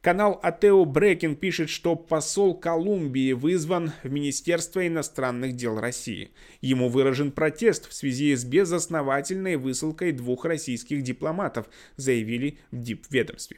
Канал 0.07 0.39
Атео 0.41 0.85
Брекин 0.85 1.35
пишет, 1.35 1.69
что 1.69 1.97
посол 1.97 2.57
Колумбии 2.57 3.33
вызван 3.33 3.91
в 4.03 4.09
Министерство 4.09 4.87
иностранных 4.87 5.57
дел 5.57 5.81
России. 5.81 6.31
Ему 6.61 6.87
выражен 6.87 7.29
протест 7.29 7.89
в 7.89 7.93
связи 7.93 8.33
с 8.33 8.45
безосновательной 8.45 9.57
высылкой 9.57 10.13
двух 10.13 10.45
российских 10.45 11.01
дипломатов, 11.01 11.67
заявили 11.97 12.57
в 12.71 12.81
дипведомстве. 12.81 13.57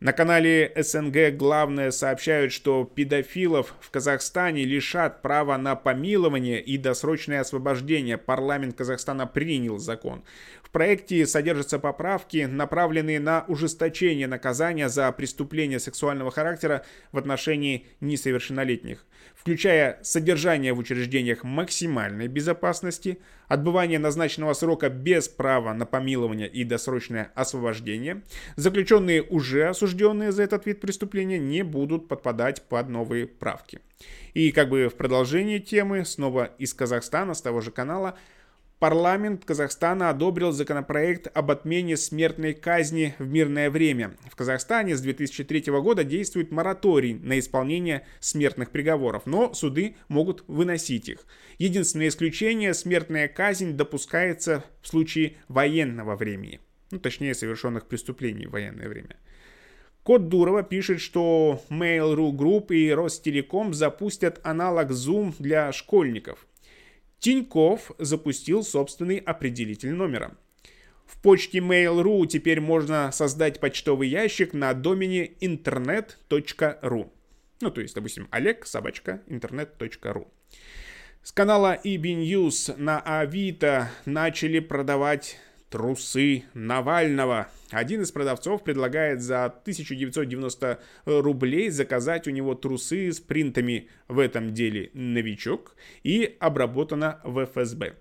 На 0.00 0.12
канале 0.12 0.72
СНГ 0.76 1.36
главное 1.36 1.90
сообщают, 1.90 2.52
что 2.52 2.84
педофилов 2.84 3.74
в 3.80 3.90
Казахстане 3.90 4.62
лишат 4.62 5.22
права 5.22 5.58
на 5.58 5.74
помилование 5.74 6.62
и 6.62 6.78
досрочное 6.78 7.40
освобождение. 7.40 8.16
Парламент 8.16 8.76
Казахстана 8.76 9.26
принял 9.26 9.78
закон. 9.78 10.22
В 10.68 10.70
проекте 10.70 11.26
содержатся 11.26 11.78
поправки, 11.78 12.44
направленные 12.44 13.20
на 13.20 13.46
ужесточение 13.48 14.26
наказания 14.26 14.90
за 14.90 15.10
преступления 15.12 15.80
сексуального 15.80 16.30
характера 16.30 16.84
в 17.10 17.16
отношении 17.16 17.86
несовершеннолетних, 18.02 19.06
включая 19.34 19.98
содержание 20.02 20.74
в 20.74 20.78
учреждениях 20.78 21.42
максимальной 21.42 22.28
безопасности, 22.28 23.18
отбывание 23.46 23.98
назначенного 23.98 24.52
срока 24.52 24.90
без 24.90 25.26
права 25.26 25.72
на 25.72 25.86
помилование 25.86 26.48
и 26.48 26.64
досрочное 26.64 27.32
освобождение. 27.34 28.20
Заключенные, 28.56 29.22
уже 29.22 29.68
осужденные 29.68 30.32
за 30.32 30.42
этот 30.42 30.66
вид 30.66 30.82
преступления, 30.82 31.38
не 31.38 31.62
будут 31.62 32.08
подпадать 32.08 32.60
под 32.60 32.90
новые 32.90 33.26
правки. 33.26 33.80
И 34.34 34.52
как 34.52 34.68
бы 34.68 34.88
в 34.88 34.96
продолжении 34.96 35.60
темы, 35.60 36.04
снова 36.04 36.50
из 36.58 36.74
Казахстана, 36.74 37.32
с 37.32 37.40
того 37.40 37.62
же 37.62 37.70
канала, 37.70 38.18
Парламент 38.78 39.44
Казахстана 39.44 40.08
одобрил 40.08 40.52
законопроект 40.52 41.26
об 41.34 41.50
отмене 41.50 41.96
смертной 41.96 42.54
казни 42.54 43.12
в 43.18 43.26
мирное 43.26 43.70
время. 43.70 44.16
В 44.30 44.36
Казахстане 44.36 44.96
с 44.96 45.00
2003 45.00 45.64
года 45.80 46.04
действует 46.04 46.52
мораторий 46.52 47.14
на 47.14 47.40
исполнение 47.40 48.06
смертных 48.20 48.70
приговоров, 48.70 49.24
но 49.26 49.52
суды 49.52 49.96
могут 50.06 50.44
выносить 50.46 51.08
их. 51.08 51.26
Единственное 51.58 52.06
исключение– 52.06 52.72
смертная 52.74 53.26
казнь 53.26 53.72
допускается 53.72 54.62
в 54.80 54.86
случае 54.86 55.34
военного 55.48 56.14
времени. 56.14 56.60
Ну, 56.92 57.00
точнее, 57.00 57.34
совершенных 57.34 57.86
преступлений 57.86 58.46
в 58.46 58.52
военное 58.52 58.88
время. 58.88 59.16
Код 60.04 60.28
Дурова 60.28 60.62
пишет, 60.62 61.00
что 61.00 61.60
Mail.ru 61.68 62.30
Group 62.30 62.72
и 62.72 62.90
Ростелеком 62.92 63.74
запустят 63.74 64.40
аналог 64.44 64.90
Zoom 64.90 65.34
для 65.38 65.72
школьников. 65.72 66.46
Тиньков 67.20 67.92
запустил 67.98 68.62
собственный 68.62 69.18
определитель 69.18 69.92
номера. 69.92 70.36
В 71.06 71.20
почте 71.22 71.58
Mail.ru 71.58 72.26
теперь 72.26 72.60
можно 72.60 73.10
создать 73.12 73.60
почтовый 73.60 74.08
ящик 74.08 74.52
на 74.52 74.74
домене 74.74 75.26
internet.ru. 75.40 77.10
Ну, 77.60 77.70
то 77.70 77.80
есть, 77.80 77.94
допустим, 77.94 78.28
Олег, 78.30 78.66
собачка, 78.66 79.22
интернет.ру. 79.26 80.28
С 81.22 81.32
канала 81.32 81.78
EB 81.82 82.02
News 82.02 82.74
на 82.76 83.00
Авито 83.00 83.90
начали 84.04 84.60
продавать 84.60 85.38
трусы 85.70 86.44
Навального. 86.54 87.48
Один 87.70 88.02
из 88.02 88.12
продавцов 88.12 88.64
предлагает 88.64 89.20
за 89.20 89.46
1990 89.46 90.78
рублей 91.04 91.70
заказать 91.70 92.26
у 92.26 92.30
него 92.30 92.54
трусы 92.54 93.12
с 93.12 93.20
принтами 93.20 93.88
в 94.08 94.18
этом 94.18 94.54
деле 94.54 94.90
«Новичок» 94.94 95.76
и 96.02 96.36
обработано 96.40 97.20
в 97.24 97.44
ФСБ. 97.44 97.94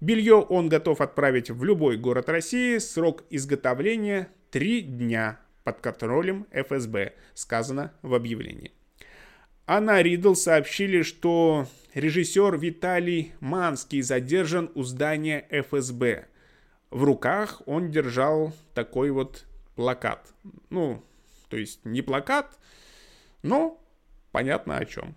Белье 0.00 0.36
он 0.36 0.68
готов 0.68 1.00
отправить 1.00 1.50
в 1.50 1.62
любой 1.64 1.96
город 1.96 2.28
России. 2.28 2.78
Срок 2.78 3.24
изготовления 3.30 4.28
3 4.50 4.82
дня 4.82 5.40
под 5.64 5.80
контролем 5.80 6.46
ФСБ, 6.52 7.12
сказано 7.34 7.92
в 8.02 8.14
объявлении. 8.14 8.72
Анна 9.66 10.02
Ридл 10.02 10.34
сообщили, 10.34 11.02
что 11.02 11.68
режиссер 11.94 12.58
Виталий 12.58 13.32
Манский 13.40 14.02
задержан 14.02 14.70
у 14.74 14.82
здания 14.82 15.46
ФСБ. 15.50 16.26
В 16.90 17.04
руках 17.04 17.62
он 17.66 17.90
держал 17.90 18.52
такой 18.74 19.10
вот 19.10 19.44
плакат. 19.76 20.26
Ну, 20.70 21.02
то 21.48 21.56
есть 21.56 21.84
не 21.84 22.02
плакат, 22.02 22.58
но 23.42 23.80
понятно 24.32 24.76
о 24.76 24.84
чем. 24.84 25.14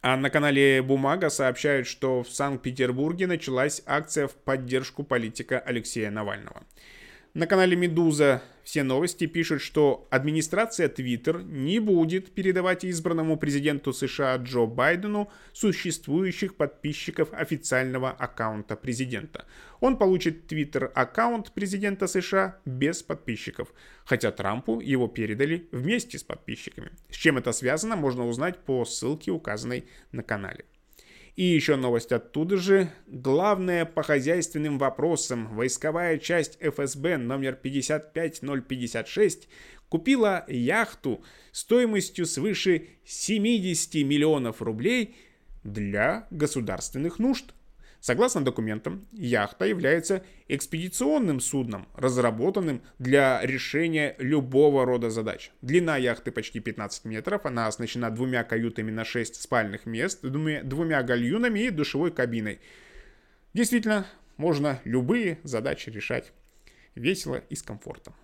А 0.00 0.16
на 0.16 0.30
канале 0.30 0.80
«Бумага» 0.80 1.28
сообщают, 1.28 1.88
что 1.88 2.22
в 2.22 2.30
Санкт-Петербурге 2.30 3.26
началась 3.26 3.82
акция 3.84 4.28
в 4.28 4.34
поддержку 4.34 5.02
политика 5.02 5.58
Алексея 5.58 6.10
Навального. 6.10 6.62
На 7.34 7.46
канале 7.46 7.76
«Медуза» 7.76 8.42
все 8.64 8.82
новости 8.82 9.26
пишут, 9.26 9.60
что 9.60 10.06
администрация 10.10 10.88
Twitter 10.88 11.42
не 11.42 11.78
будет 11.78 12.34
передавать 12.34 12.84
избранному 12.84 13.36
президенту 13.36 13.92
США 13.92 14.36
Джо 14.36 14.66
Байдену 14.66 15.30
существующих 15.52 16.56
подписчиков 16.56 17.28
официального 17.32 18.10
аккаунта 18.10 18.76
президента. 18.76 19.44
Он 19.80 19.98
получит 19.98 20.50
Twitter-аккаунт 20.50 21.52
президента 21.52 22.06
США 22.06 22.58
без 22.64 23.02
подписчиков, 23.02 23.72
хотя 24.04 24.32
Трампу 24.32 24.80
его 24.80 25.06
передали 25.06 25.68
вместе 25.70 26.18
с 26.18 26.22
подписчиками. 26.22 26.90
С 27.10 27.14
чем 27.14 27.36
это 27.36 27.52
связано, 27.52 27.96
можно 27.96 28.26
узнать 28.26 28.58
по 28.58 28.84
ссылке, 28.84 29.30
указанной 29.30 29.84
на 30.12 30.22
канале. 30.22 30.64
И 31.38 31.44
еще 31.44 31.76
новость 31.76 32.10
оттуда 32.10 32.56
же. 32.56 32.90
Главное 33.06 33.84
по 33.84 34.02
хозяйственным 34.02 34.76
вопросам. 34.76 35.54
Войсковая 35.54 36.18
часть 36.18 36.58
ФСБ 36.60 37.16
номер 37.16 37.54
55056 37.54 39.48
купила 39.88 40.44
яхту 40.48 41.22
стоимостью 41.52 42.26
свыше 42.26 42.88
70 43.04 44.04
миллионов 44.04 44.60
рублей 44.60 45.14
для 45.62 46.26
государственных 46.32 47.20
нужд. 47.20 47.54
Согласно 48.00 48.44
документам, 48.44 49.06
яхта 49.12 49.64
является 49.64 50.24
экспедиционным 50.46 51.40
судном, 51.40 51.88
разработанным 51.94 52.80
для 52.98 53.40
решения 53.42 54.14
любого 54.18 54.84
рода 54.84 55.10
задач. 55.10 55.50
Длина 55.62 55.96
яхты 55.96 56.30
почти 56.30 56.60
15 56.60 57.04
метров, 57.06 57.44
она 57.44 57.66
оснащена 57.66 58.10
двумя 58.10 58.44
каютами 58.44 58.92
на 58.92 59.04
6 59.04 59.40
спальных 59.40 59.84
мест, 59.84 60.20
двумя, 60.22 61.02
гальюнами 61.02 61.60
и 61.60 61.70
душевой 61.70 62.12
кабиной. 62.12 62.60
Действительно, 63.52 64.06
можно 64.36 64.80
любые 64.84 65.38
задачи 65.42 65.90
решать 65.90 66.32
весело 66.94 67.42
и 67.50 67.56
с 67.56 67.62
комфортом. 67.62 68.14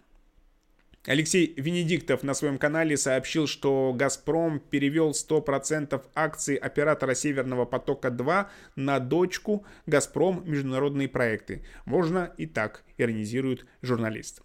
Алексей 1.07 1.53
Венедиктов 1.59 2.23
на 2.23 2.33
своем 2.33 2.57
канале 2.57 2.97
сообщил, 2.97 3.47
что 3.47 3.93
«Газпром» 3.95 4.59
перевел 4.59 5.11
100% 5.11 6.03
акций 6.15 6.55
оператора 6.57 7.15
«Северного 7.15 7.67
потока-2» 7.67 8.47
на 8.77 8.99
дочку 9.01 9.67
«Газпром. 9.85 10.43
Международные 10.47 11.09
проекты». 11.09 11.63
Можно 11.85 12.33
и 12.39 12.47
так, 12.47 12.85
иронизирует 12.97 13.67
журналист. 13.83 14.41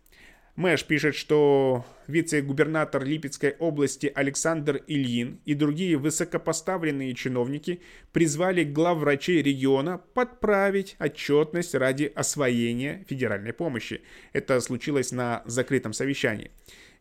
Мэш 0.59 0.83
пишет, 0.83 1.15
что 1.15 1.85
вице-губернатор 2.07 3.05
Липецкой 3.05 3.55
области 3.59 4.11
Александр 4.13 4.83
Ильин 4.87 5.39
и 5.45 5.53
другие 5.53 5.95
высокопоставленные 5.95 7.13
чиновники 7.15 7.79
призвали 8.11 8.65
главврачей 8.65 9.41
региона 9.41 10.01
подправить 10.13 10.97
отчетность 10.99 11.75
ради 11.75 12.11
освоения 12.13 13.05
федеральной 13.07 13.53
помощи. 13.53 14.01
Это 14.33 14.59
случилось 14.59 15.13
на 15.13 15.43
закрытом 15.45 15.93
совещании. 15.93 16.51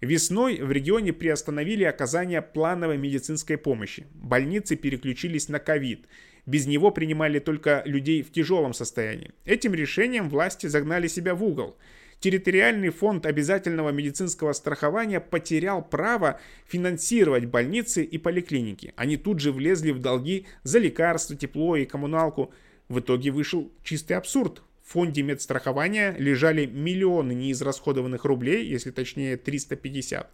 Весной 0.01 0.63
в 0.63 0.71
регионе 0.71 1.13
приостановили 1.13 1.83
оказание 1.83 2.43
плановой 2.43 2.97
медицинской 2.97 3.59
помощи. 3.59 4.07
Больницы 4.15 4.77
переключились 4.77 5.49
на 5.49 5.59
ковид. 5.59 6.07
Без 6.47 6.69
него 6.69 6.93
принимали 6.93 7.41
только 7.41 7.83
людей 7.87 8.23
в 8.23 8.31
тяжелом 8.31 8.73
состоянии. 8.73 9.33
Этим 9.45 9.75
решением 9.75 10.29
власти 10.29 10.69
загнали 10.69 11.09
себя 11.09 11.35
в 11.35 11.43
угол– 11.43 11.77
территориальный 12.21 12.91
фонд 12.91 13.27
обязательного 13.27 13.91
медицинского 13.91 14.53
страхования 14.53 15.21
потерял 15.21 15.83
право 15.83 16.41
финансировать 16.67 17.47
больницы 17.47 18.05
и 18.05 18.19
поликлиники. 18.19 18.93
Они 18.97 19.17
тут 19.17 19.41
же 19.41 19.53
влезли 19.53 19.91
в 19.91 20.01
долги 20.01 20.47
за 20.63 20.79
лекарства, 20.79 21.37
тепло 21.37 21.77
и 21.77 21.85
коммуналку. 21.85 22.53
В 22.89 23.01
итоге 23.01 23.31
вышел 23.31 23.73
чистый 23.83 24.15
абсурд. 24.15 24.63
В 24.83 24.93
фонде 24.93 25.23
медстрахования 25.23 26.17
лежали 26.19 26.65
миллионы 26.65 27.33
неизрасходованных 27.33 28.25
рублей, 28.25 28.67
если 28.67 28.91
точнее 28.91 29.37
350, 29.37 30.31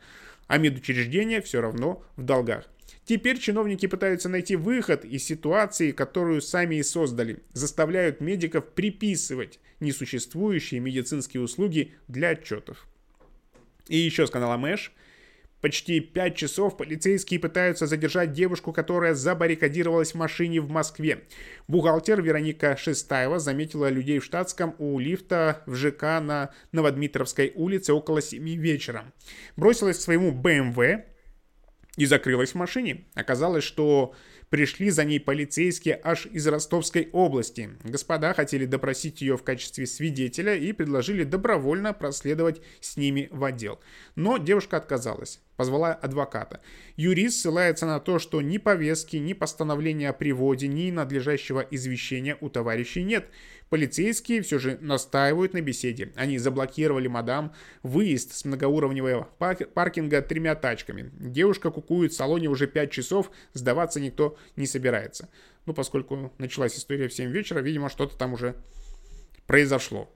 а 0.47 0.59
медучреждения 0.59 1.41
все 1.41 1.61
равно 1.61 2.05
в 2.17 2.23
долгах. 2.23 2.69
Теперь 3.05 3.39
чиновники 3.39 3.87
пытаются 3.87 4.29
найти 4.29 4.57
выход 4.57 5.05
из 5.05 5.25
ситуации, 5.25 5.91
которую 5.91 6.41
сами 6.41 6.77
и 6.77 6.83
создали. 6.83 7.41
Заставляют 7.53 8.21
медиков 8.21 8.67
приписывать 8.73 9.59
несуществующие 9.81 10.81
медицинские 10.81 11.43
услуги 11.43 11.95
для 12.09 12.31
отчетов. 12.31 12.87
И 13.89 13.97
еще 13.97 14.27
с 14.27 14.31
канала 14.31 14.57
Мэш. 14.57 14.93
Почти 15.61 16.01
5 16.01 16.37
часов 16.37 16.77
полицейские 16.77 17.41
пытаются 17.41 17.87
задержать 17.87 18.33
девушку, 18.33 18.71
которая 18.71 19.15
забаррикадировалась 19.15 20.13
в 20.13 20.17
машине 20.17 20.61
в 20.61 20.69
Москве. 20.69 21.25
Бухгалтер 21.69 22.21
Вероника 22.21 22.77
Шестаева 22.77 23.39
заметила 23.39 23.89
людей 23.89 24.19
в 24.19 24.25
штатском 24.25 24.75
у 24.79 24.99
лифта 24.99 25.63
в 25.65 25.75
ЖК 25.75 26.21
на 26.21 26.51
Новодмитровской 26.73 27.51
улице 27.55 27.95
около 27.95 28.21
7 28.21 28.45
вечера. 28.57 29.11
Бросилась 29.57 29.97
к 29.97 30.03
своему 30.03 30.33
БМВ, 30.33 31.07
и 31.97 32.07
закрылась 32.07 32.53
в 32.53 32.57
машине. 32.57 33.05
Оказалось, 33.15 33.65
что 33.65 34.15
пришли 34.55 34.91
за 34.91 35.05
ней 35.05 35.19
полицейские 35.19 36.01
аж 36.05 36.27
из 36.27 36.47
Ростовской 36.47 37.09
области. 37.11 37.71
Господа 37.83 38.33
хотели 38.35 38.67
допросить 38.67 39.21
ее 39.21 39.37
в 39.37 39.43
качестве 39.43 39.85
свидетеля 39.85 40.55
и 40.55 40.71
предложили 40.71 41.25
добровольно 41.25 41.93
проследовать 41.93 42.61
с 42.81 42.97
ними 42.97 43.29
в 43.33 43.43
отдел. 43.43 43.81
Но 44.15 44.39
девушка 44.39 44.77
отказалась. 44.77 45.41
Позвала 45.57 45.93
адвоката. 45.93 46.61
Юрист 46.97 47.41
ссылается 47.41 47.87
на 47.87 48.01
то, 48.01 48.19
что 48.19 48.41
ни 48.43 48.59
повестки, 48.59 49.17
ни 49.17 49.33
постановления 49.33 50.11
о 50.11 50.13
приводе, 50.13 50.69
ни 50.69 50.91
надлежащего 50.91 51.61
извещения 51.61 52.37
у 52.41 52.49
товарищей 52.49 53.03
нет. 53.03 53.29
Полицейские 53.71 54.43
все 54.43 54.59
же 54.59 54.79
настаивают 54.81 55.53
на 55.55 55.61
беседе. 55.61 56.13
Они 56.17 56.39
заблокировали 56.39 57.09
мадам 57.09 57.55
выезд 57.83 58.35
с 58.35 58.45
многоуровневого 58.45 59.29
паркинга 59.39 60.23
тремя 60.23 60.55
тачками. 60.55 61.11
Девушка 61.15 61.71
кукует 61.71 62.13
в 62.13 62.17
салоне 62.17 62.49
уже 62.49 62.67
5 62.67 62.91
часов, 62.91 63.31
сдаваться 63.53 64.01
никто 64.01 64.37
не 64.57 64.67
собирается. 64.67 65.29
Ну, 65.67 65.75
поскольку 65.75 66.33
началась 66.39 66.77
история 66.77 67.09
в 67.09 67.15
7 67.15 67.31
вечера, 67.31 67.61
видимо, 67.61 67.89
что-то 67.89 68.17
там 68.17 68.35
уже 68.35 68.55
произошло. 69.47 70.15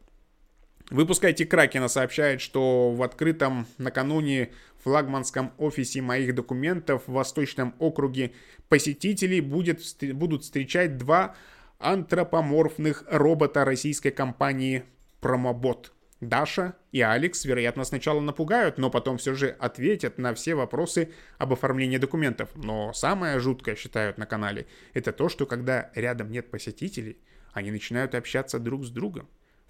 Выпускайте 0.91 1.45
Кракена 1.45 1.89
сообщает, 1.89 2.41
что 2.41 2.93
в 2.93 3.03
открытом 3.03 3.67
накануне 3.77 4.53
флагманском 4.83 5.53
офисе 5.59 6.01
моих 6.01 6.35
документов 6.35 7.03
в 7.07 7.13
Восточном 7.13 7.75
округе 7.79 8.33
посетителей 8.71 9.43
будет, 9.43 9.81
будут 10.15 10.45
встречать 10.45 10.97
два 10.97 11.37
антропоморфных 11.79 13.05
робота 13.11 13.67
российской 13.67 14.11
компании 14.11 14.85
Промобот. 15.21 15.93
Даша 16.21 16.75
и 16.91 17.01
Алекс, 17.01 17.45
вероятно, 17.45 17.85
сначала 17.85 18.21
напугают, 18.21 18.79
но 18.79 18.91
потом 18.91 19.19
все 19.19 19.35
же 19.35 19.51
ответят 19.61 20.19
на 20.19 20.35
все 20.35 20.55
вопросы 20.55 21.13
об 21.37 21.53
оформлении 21.53 21.99
документов. 21.99 22.49
Но 22.57 22.93
самое 22.93 23.39
жуткое, 23.39 23.77
считают 23.77 24.19
на 24.19 24.27
канале, 24.27 24.67
это 24.95 25.13
то, 25.13 25.29
что 25.29 25.47
когда 25.47 25.91
рядом 25.95 26.33
нет 26.33 26.51
посетителей, 26.51 27.19
они 27.53 27.71
начинают 27.71 28.15
общаться 28.15 28.59
друг 28.59 28.85
с 28.85 28.91
другом. 28.91 29.29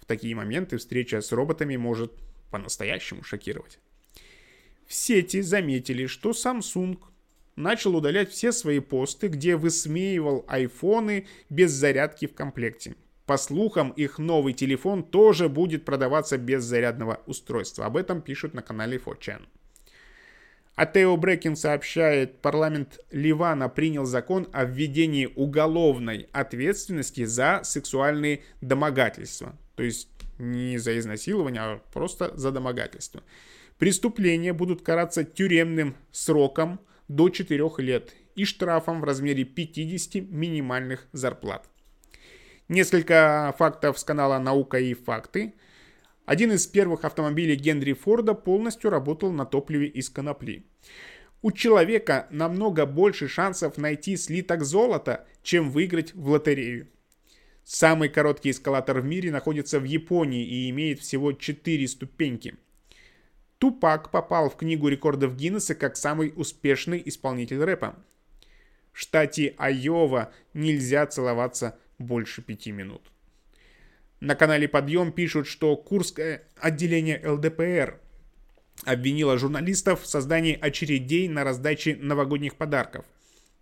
Такие 0.09 0.33
моменты 0.33 0.77
встреча 0.77 1.21
с 1.21 1.31
роботами 1.31 1.75
может 1.75 2.11
по-настоящему 2.49 3.21
шокировать. 3.21 3.77
В 4.87 4.93
сети 4.95 5.41
заметили, 5.41 6.07
что 6.07 6.31
Samsung 6.31 6.97
начал 7.55 7.95
удалять 7.95 8.31
все 8.31 8.51
свои 8.51 8.79
посты, 8.79 9.27
где 9.27 9.55
высмеивал 9.55 10.45
айфоны 10.47 11.27
без 11.51 11.73
зарядки 11.73 12.25
в 12.25 12.33
комплекте. 12.33 12.95
По 13.27 13.37
слухам, 13.37 13.91
их 13.91 14.17
новый 14.17 14.53
телефон 14.53 15.03
тоже 15.03 15.47
будет 15.47 15.85
продаваться 15.85 16.39
без 16.39 16.63
зарядного 16.63 17.21
устройства. 17.27 17.85
Об 17.85 17.95
этом 17.95 18.23
пишут 18.23 18.55
на 18.55 18.63
канале 18.63 18.97
4chan. 18.97 19.43
А 20.79 20.85
Тео 20.85 21.17
Брекин 21.17 21.57
сообщает, 21.57 22.39
парламент 22.39 23.01
Ливана 23.11 23.67
принял 23.67 24.05
закон 24.05 24.47
о 24.53 24.63
введении 24.63 25.25
уголовной 25.35 26.29
ответственности 26.31 27.25
за 27.25 27.59
сексуальные 27.65 28.43
домогательства. 28.61 29.57
То 29.75 29.83
есть 29.83 30.07
не 30.37 30.77
за 30.77 30.97
изнасилование, 30.97 31.61
а 31.61 31.81
просто 31.91 32.31
за 32.37 32.51
домогательство. 32.51 33.23
Преступления 33.77 34.53
будут 34.53 34.81
караться 34.81 35.25
тюремным 35.25 35.97
сроком 36.13 36.79
до 37.09 37.27
4 37.27 37.69
лет 37.79 38.13
и 38.35 38.45
штрафом 38.45 39.01
в 39.01 39.03
размере 39.03 39.43
50 39.43 40.29
минимальных 40.31 41.09
зарплат. 41.11 41.67
Несколько 42.69 43.53
фактов 43.57 43.99
с 43.99 44.05
канала 44.05 44.39
«Наука 44.39 44.79
и 44.79 44.93
факты». 44.93 45.55
Один 46.29 46.51
из 46.51 46.67
первых 46.67 47.05
автомобилей 47.05 47.55
Генри 47.55 47.93
Форда 47.93 48.35
полностью 48.35 48.91
работал 48.91 49.31
на 49.31 49.47
топливе 49.47 49.87
из 49.87 50.11
конопли. 50.11 50.63
У 51.41 51.51
человека 51.51 52.27
намного 52.29 52.85
больше 52.85 53.27
шансов 53.27 53.79
найти 53.79 54.15
слиток 54.15 54.63
золота, 54.63 55.25
чем 55.41 55.71
выиграть 55.71 56.13
в 56.13 56.29
лотерею. 56.29 56.87
Самый 57.63 58.09
короткий 58.09 58.51
эскалатор 58.51 58.99
в 58.99 59.05
мире 59.05 59.31
находится 59.31 59.79
в 59.79 59.85
Японии 59.85 60.45
и 60.45 60.69
имеет 60.69 60.99
всего 60.99 61.33
4 61.33 61.87
ступеньки– 61.87 62.53
Тупак 63.57 64.11
попал 64.11 64.51
в 64.51 64.55
книгу 64.55 64.87
рекордов 64.87 65.35
Гиннесса 65.35 65.73
как 65.73 65.97
самый 65.97 66.31
успешный 66.35 67.01
исполнитель 67.05 67.63
рэпа. 67.63 67.95
В 68.93 68.99
штате 68.99 69.55
Айова 69.57 70.31
нельзя 70.53 71.07
целоваться 71.07 71.77
больше 71.97 72.43
пяти 72.43 72.71
минут. 72.71 73.01
На 74.19 74.35
канале 74.35 74.67
«Подъем» 74.67 75.13
пишут, 75.13 75.47
что 75.47 75.77
Курское 75.77 76.43
отделение 76.57 77.21
ЛДПР 77.25 77.99
обвинило 78.83 79.37
журналистов 79.37 80.01
в 80.01 80.07
создании 80.07 80.57
очередей 80.59 81.29
на 81.29 81.43
раздаче 81.45 81.95
новогодних 81.95 82.55
подарков. 82.55 83.05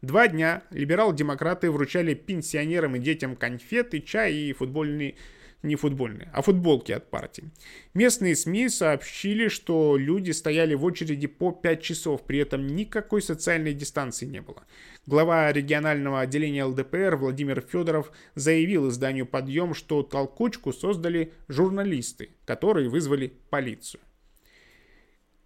Два 0.02 0.28
дня 0.28 0.64
либерал-демократы 0.72 1.70
вручали 1.70 2.14
пенсионерам 2.16 2.96
и 2.96 3.00
детям 3.00 3.36
конфеты, 3.36 4.00
чай 4.00 4.34
и 4.34 4.54
футбольные 4.54 5.16
не 5.64 5.76
футбольные, 5.76 6.30
а 6.34 6.42
футболки 6.42 6.92
от 6.92 7.10
партии. 7.10 7.52
Местные 7.94 8.36
СМИ 8.36 8.70
сообщили, 8.70 9.48
что 9.48 9.98
люди 9.98 10.32
стояли 10.32 10.76
в 10.76 10.84
очереди 10.84 11.28
по 11.28 11.52
5 11.52 11.82
часов, 11.82 12.24
при 12.24 12.40
этом 12.40 12.68
никакой 12.68 13.22
социальной 13.22 13.74
дистанции 13.74 14.26
не 14.26 14.42
было. 14.42 14.64
Глава 15.06 15.52
регионального 15.52 16.22
отделения 16.22 16.64
ЛДПР 16.66 17.16
Владимир 17.16 17.62
Федоров 17.62 18.12
заявил 18.36 18.90
изданию 18.90 19.26
«Подъем», 19.26 19.74
что 19.74 20.04
толкучку 20.04 20.74
создали 20.74 21.34
журналисты, 21.48 22.30
которые 22.46 22.90
вызвали 22.90 23.34
полицию. 23.50 24.02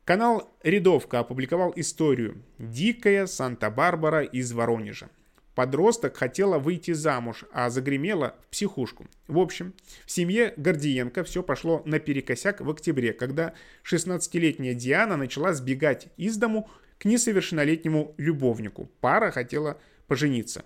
Канал 0.03 0.51
«Рядовка» 0.63 1.19
опубликовал 1.19 1.71
историю 1.75 2.43
«Дикая 2.57 3.27
Санта-Барбара 3.27 4.23
из 4.23 4.51
Воронежа». 4.51 5.09
Подросток 5.61 6.17
хотела 6.17 6.57
выйти 6.57 6.89
замуж, 6.89 7.45
а 7.51 7.69
загремела 7.69 8.35
в 8.41 8.47
психушку. 8.47 9.05
В 9.27 9.37
общем, 9.37 9.75
в 10.07 10.11
семье 10.11 10.55
Гордиенко 10.57 11.23
все 11.23 11.43
пошло 11.43 11.83
наперекосяк 11.85 12.61
в 12.61 12.69
октябре, 12.71 13.13
когда 13.13 13.53
16-летняя 13.83 14.73
Диана 14.73 15.17
начала 15.17 15.53
сбегать 15.53 16.07
из 16.17 16.37
дому 16.37 16.67
к 16.97 17.05
несовершеннолетнему 17.05 18.15
любовнику. 18.17 18.89
Пара 19.01 19.29
хотела 19.29 19.79
пожениться. 20.07 20.65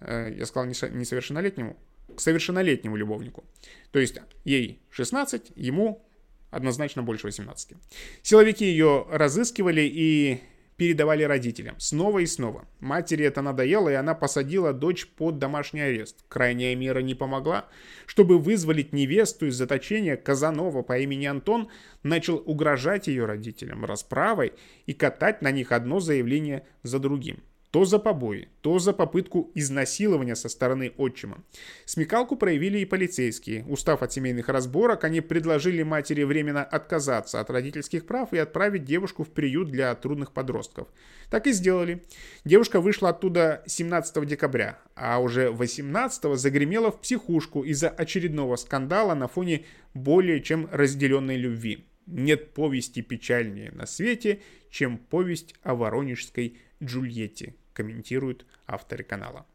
Э, 0.00 0.32
я 0.34 0.46
сказал 0.46 0.64
несовершеннолетнему, 0.64 1.76
к 2.16 2.20
совершеннолетнему 2.22 2.96
любовнику. 2.96 3.44
То 3.90 3.98
есть 3.98 4.16
ей 4.44 4.80
16, 4.88 5.52
ему 5.56 6.02
однозначно 6.50 7.02
больше 7.02 7.26
18. 7.26 7.74
Силовики 8.22 8.64
ее 8.64 9.06
разыскивали 9.10 9.82
и 9.82 10.40
передавали 10.76 11.22
родителям. 11.22 11.78
Снова 11.78 12.20
и 12.20 12.26
снова. 12.26 12.66
Матери 12.80 13.24
это 13.24 13.42
надоело, 13.42 13.88
и 13.88 13.94
она 13.94 14.14
посадила 14.14 14.72
дочь 14.72 15.06
под 15.06 15.38
домашний 15.38 15.80
арест. 15.80 16.24
Крайняя 16.28 16.74
мера 16.74 17.00
не 17.00 17.14
помогла. 17.14 17.66
Чтобы 18.06 18.38
вызволить 18.38 18.92
невесту 18.92 19.46
из 19.46 19.54
заточения, 19.54 20.16
Казанова 20.16 20.82
по 20.82 20.98
имени 20.98 21.26
Антон 21.26 21.68
начал 22.02 22.42
угрожать 22.44 23.06
ее 23.06 23.24
родителям 23.24 23.84
расправой 23.84 24.52
и 24.86 24.92
катать 24.92 25.42
на 25.42 25.50
них 25.50 25.72
одно 25.72 26.00
заявление 26.00 26.66
за 26.82 26.98
другим 26.98 27.42
то 27.74 27.84
за 27.84 27.98
побои, 27.98 28.46
то 28.60 28.78
за 28.78 28.92
попытку 28.92 29.50
изнасилования 29.56 30.36
со 30.36 30.48
стороны 30.48 30.92
отчима. 30.96 31.42
Смекалку 31.86 32.36
проявили 32.36 32.78
и 32.78 32.84
полицейские. 32.84 33.64
Устав 33.64 34.00
от 34.04 34.12
семейных 34.12 34.48
разборок, 34.48 35.02
они 35.02 35.20
предложили 35.20 35.82
матери 35.82 36.22
временно 36.22 36.62
отказаться 36.62 37.40
от 37.40 37.50
родительских 37.50 38.06
прав 38.06 38.32
и 38.32 38.38
отправить 38.38 38.84
девушку 38.84 39.24
в 39.24 39.30
приют 39.30 39.72
для 39.72 39.92
трудных 39.96 40.30
подростков. 40.30 40.86
Так 41.30 41.48
и 41.48 41.52
сделали. 41.52 42.04
Девушка 42.44 42.80
вышла 42.80 43.08
оттуда 43.08 43.64
17 43.66 44.24
декабря, 44.24 44.78
а 44.94 45.18
уже 45.18 45.50
18 45.50 46.38
загремела 46.38 46.92
в 46.92 47.00
психушку 47.00 47.64
из-за 47.64 47.88
очередного 47.88 48.54
скандала 48.54 49.14
на 49.16 49.26
фоне 49.26 49.64
более 49.94 50.40
чем 50.40 50.68
разделенной 50.70 51.36
любви. 51.36 51.88
Нет 52.06 52.54
повести 52.54 53.02
печальнее 53.02 53.72
на 53.72 53.86
свете, 53.86 54.42
чем 54.70 54.96
повесть 54.96 55.56
о 55.64 55.74
воронежской 55.74 56.58
Джульетте 56.80 57.54
комментируют 57.74 58.46
авторы 58.66 59.04
канала. 59.04 59.46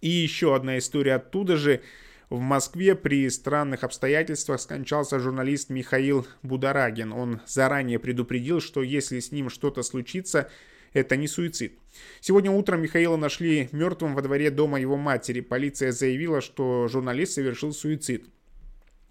И 0.00 0.08
еще 0.08 0.54
одна 0.54 0.76
история 0.76 1.14
оттуда 1.14 1.56
же. 1.56 1.80
В 2.28 2.40
Москве 2.40 2.94
при 2.94 3.28
странных 3.30 3.84
обстоятельствах 3.84 4.60
скончался 4.60 5.18
журналист 5.18 5.70
Михаил 5.70 6.26
Бударагин. 6.42 7.12
Он 7.12 7.40
заранее 7.46 7.98
предупредил, 7.98 8.60
что 8.60 8.82
если 8.82 9.20
с 9.20 9.30
ним 9.30 9.48
что-то 9.48 9.82
случится, 9.82 10.50
это 10.92 11.16
не 11.16 11.28
суицид. 11.28 11.78
Сегодня 12.20 12.50
утром 12.50 12.82
Михаила 12.82 13.16
нашли 13.16 13.68
мертвым 13.72 14.14
во 14.14 14.22
дворе 14.22 14.50
дома 14.50 14.80
его 14.80 14.96
матери. 14.96 15.40
Полиция 15.40 15.92
заявила, 15.92 16.40
что 16.40 16.88
журналист 16.88 17.32
совершил 17.32 17.72
суицид. 17.72 18.26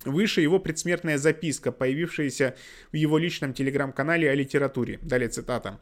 Выше 0.06 0.42
его 0.42 0.60
предсмертная 0.60 1.18
записка, 1.18 1.72
появившаяся 1.72 2.56
в 2.92 2.96
его 2.96 3.18
личном 3.18 3.54
телеграм-канале 3.54 4.30
о 4.30 4.36
литературе. 4.36 5.00
Далее 5.02 5.30
цитата. 5.30 5.80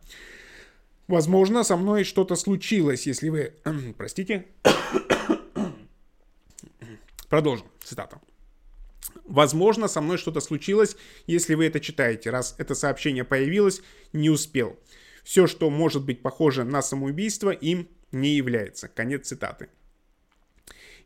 Возможно, 1.12 1.66
со 1.66 1.76
мной 1.76 2.06
что-то 2.06 2.38
случилось, 2.38 3.06
если 3.06 3.28
вы... 3.28 3.54
Простите. 3.98 4.48
Продолжим. 7.30 7.68
Цитата. 7.84 8.22
Возможно, 9.26 9.90
со 9.90 10.00
мной 10.00 10.18
что-то 10.18 10.40
случилось, 10.40 10.96
если 11.28 11.56
вы 11.56 11.66
это 11.66 11.82
читаете. 11.82 12.30
Раз 12.30 12.56
это 12.60 12.76
сообщение 12.76 13.26
появилось, 13.26 13.82
не 14.14 14.30
успел. 14.30 14.80
Все, 15.26 15.48
что 15.48 15.70
может 15.70 16.06
быть 16.06 16.22
похоже 16.22 16.64
на 16.64 16.82
самоубийство, 16.82 17.50
им 17.50 17.90
не 18.14 18.30
является. 18.30 18.88
Конец 18.88 19.28
цитаты. 19.28 19.68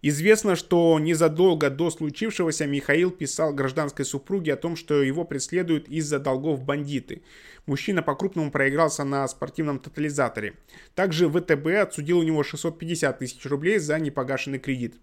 Известно, 0.08 0.56
что 0.56 1.00
незадолго 1.00 1.72
до 1.72 1.90
случившегося 1.90 2.68
Михаил 2.68 3.10
писал 3.10 3.54
гражданской 3.54 4.06
супруге 4.06 4.54
о 4.54 4.56
том, 4.56 4.76
что 4.76 5.02
его 5.02 5.26
преследуют 5.26 5.88
из-за 5.88 6.20
долгов 6.20 6.64
бандиты. 6.64 7.24
Мужчина 7.66 8.04
по-крупному 8.04 8.52
проигрался 8.52 9.04
на 9.04 9.28
спортивном 9.28 9.80
тотализаторе. 9.80 10.54
Также 10.94 11.28
ВТБ 11.28 11.66
отсудил 11.82 12.20
у 12.20 12.24
него 12.24 12.44
650 12.44 13.18
тысяч 13.18 13.44
рублей 13.48 13.80
за 13.80 13.98
непогашенный 13.98 14.60
кредит. 14.60 14.94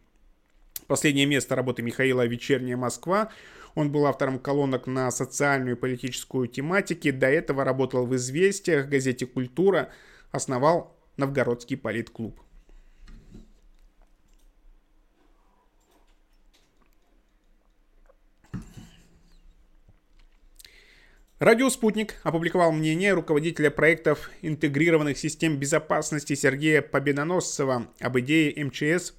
Последнее 0.86 1.26
место 1.26 1.56
работы 1.56 1.82
Михаила 1.82 2.24
«Вечерняя 2.24 2.76
Москва». 2.76 3.32
Он 3.74 3.90
был 3.90 4.06
автором 4.06 4.38
колонок 4.38 4.86
на 4.86 5.10
социальную 5.10 5.74
и 5.74 5.80
политическую 5.80 6.46
тематику. 6.46 7.12
До 7.12 7.26
этого 7.26 7.64
работал 7.64 8.06
в 8.06 8.14
«Известиях», 8.14 8.88
газете 8.88 9.26
«Культура», 9.26 9.88
основал 10.30 10.96
Новгородский 11.16 11.76
политклуб. 11.76 12.38
Радио 21.42 21.70
«Спутник» 21.70 22.20
опубликовал 22.22 22.70
мнение 22.70 23.14
руководителя 23.14 23.68
проектов 23.72 24.30
интегрированных 24.42 25.18
систем 25.18 25.56
безопасности 25.56 26.36
Сергея 26.36 26.82
Победоносцева 26.82 27.88
об 27.98 28.18
идее 28.20 28.64
МЧС 28.64 29.12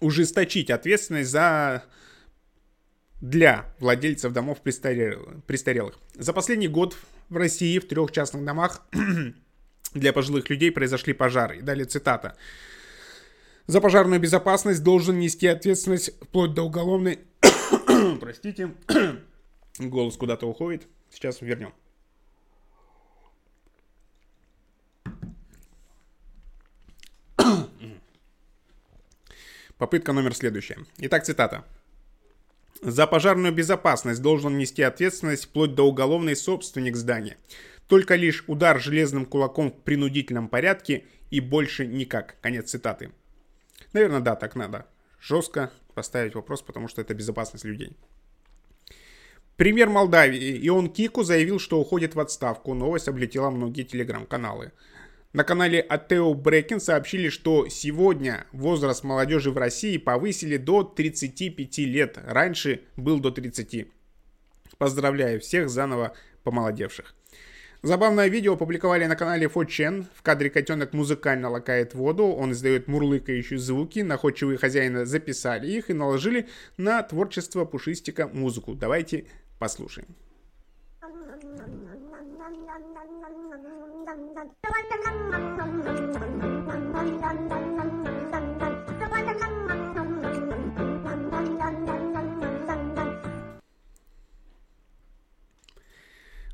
ужесточить 0.00 0.68
ответственность 0.68 1.30
за 1.30 1.84
для 3.22 3.74
владельцев 3.78 4.34
домов 4.34 4.60
престарелых. 4.60 5.94
За 6.12 6.34
последний 6.34 6.68
год 6.68 6.94
в 7.30 7.36
России 7.38 7.78
в 7.78 7.88
трех 7.88 8.12
частных 8.12 8.44
домах 8.44 8.86
для 9.94 10.12
пожилых 10.12 10.50
людей 10.50 10.70
произошли 10.70 11.14
пожары. 11.14 11.62
Далее 11.62 11.86
цитата. 11.86 12.36
За 13.66 13.80
пожарную 13.80 14.20
безопасность 14.20 14.82
должен 14.82 15.18
нести 15.18 15.46
ответственность 15.46 16.10
вплоть 16.20 16.52
до 16.52 16.64
уголовной... 16.64 17.20
Простите, 18.20 18.74
голос 19.78 20.18
куда-то 20.18 20.46
уходит. 20.46 20.86
Сейчас 21.10 21.42
вернем. 21.42 21.74
Попытка 29.76 30.12
номер 30.12 30.34
следующая. 30.34 30.78
Итак, 30.98 31.24
цитата. 31.24 31.64
За 32.82 33.06
пожарную 33.06 33.52
безопасность 33.52 34.20
должен 34.20 34.58
нести 34.58 34.82
ответственность 34.82 35.46
вплоть 35.46 35.74
до 35.74 35.86
уголовной 35.86 36.36
собственник 36.36 36.96
здания. 36.96 37.38
Только 37.86 38.14
лишь 38.14 38.44
удар 38.46 38.80
железным 38.80 39.26
кулаком 39.26 39.70
в 39.70 39.80
принудительном 39.82 40.48
порядке 40.48 41.04
и 41.30 41.40
больше 41.40 41.86
никак. 41.86 42.36
Конец 42.40 42.70
цитаты. 42.70 43.10
Наверное, 43.92 44.20
да, 44.20 44.36
так 44.36 44.54
надо. 44.54 44.86
Жестко 45.18 45.72
поставить 45.94 46.34
вопрос, 46.34 46.62
потому 46.62 46.88
что 46.88 47.00
это 47.00 47.14
безопасность 47.14 47.64
людей. 47.64 47.96
Премьер 49.60 49.90
Молдавии 49.90 50.58
Ион 50.68 50.88
Кику 50.88 51.22
заявил, 51.22 51.58
что 51.58 51.78
уходит 51.78 52.14
в 52.14 52.20
отставку. 52.20 52.72
Новость 52.72 53.08
облетела 53.08 53.50
многие 53.50 53.82
телеграм-каналы. 53.82 54.72
На 55.34 55.44
канале 55.44 55.82
Атео 55.82 56.32
Брекин 56.32 56.80
сообщили, 56.80 57.28
что 57.28 57.68
сегодня 57.68 58.46
возраст 58.52 59.04
молодежи 59.04 59.50
в 59.50 59.58
России 59.58 59.98
повысили 59.98 60.56
до 60.56 60.82
35 60.82 61.76
лет. 61.80 62.18
Раньше 62.24 62.80
был 62.96 63.20
до 63.20 63.30
30. 63.30 63.86
Поздравляю 64.78 65.40
всех 65.40 65.68
заново 65.68 66.14
помолодевших. 66.42 67.14
Забавное 67.82 68.28
видео 68.28 68.54
опубликовали 68.54 69.04
на 69.04 69.16
канале 69.16 69.46
Фочен. 69.46 70.06
В 70.14 70.22
кадре 70.22 70.48
котенок 70.48 70.94
музыкально 70.94 71.50
лакает 71.50 71.92
воду, 71.92 72.24
он 72.24 72.52
издает 72.52 72.88
мурлыкающие 72.88 73.58
звуки, 73.58 73.98
находчивые 73.98 74.56
хозяина 74.56 75.04
записали 75.04 75.70
их 75.70 75.90
и 75.90 75.94
наложили 75.94 76.48
на 76.78 77.02
творчество 77.02 77.66
Пушистика 77.66 78.26
музыку. 78.26 78.74
Давайте 78.74 79.26
Послушаем. 79.60 80.16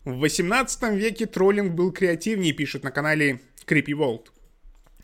В 0.04 0.18
18 0.18 0.82
веке 0.94 1.26
троллинг 1.26 1.74
был 1.74 1.92
креативнее, 1.92 2.52
пишет 2.52 2.82
на 2.82 2.90
канале 2.90 3.40
Creepy 3.66 3.92
World. 3.92 4.32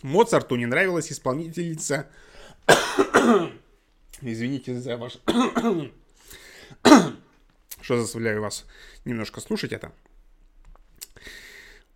Моцарту 0.03 0.57
не 0.57 0.67
нравилась 0.67 1.12
исполнительница... 1.12 2.09
Извините 4.23 4.75
за 4.81 4.97
ваш... 4.97 5.19
что 7.83 8.01
заставляю 8.01 8.40
вас 8.40 8.64
немножко 9.05 9.40
слушать 9.40 9.73
это. 9.73 9.92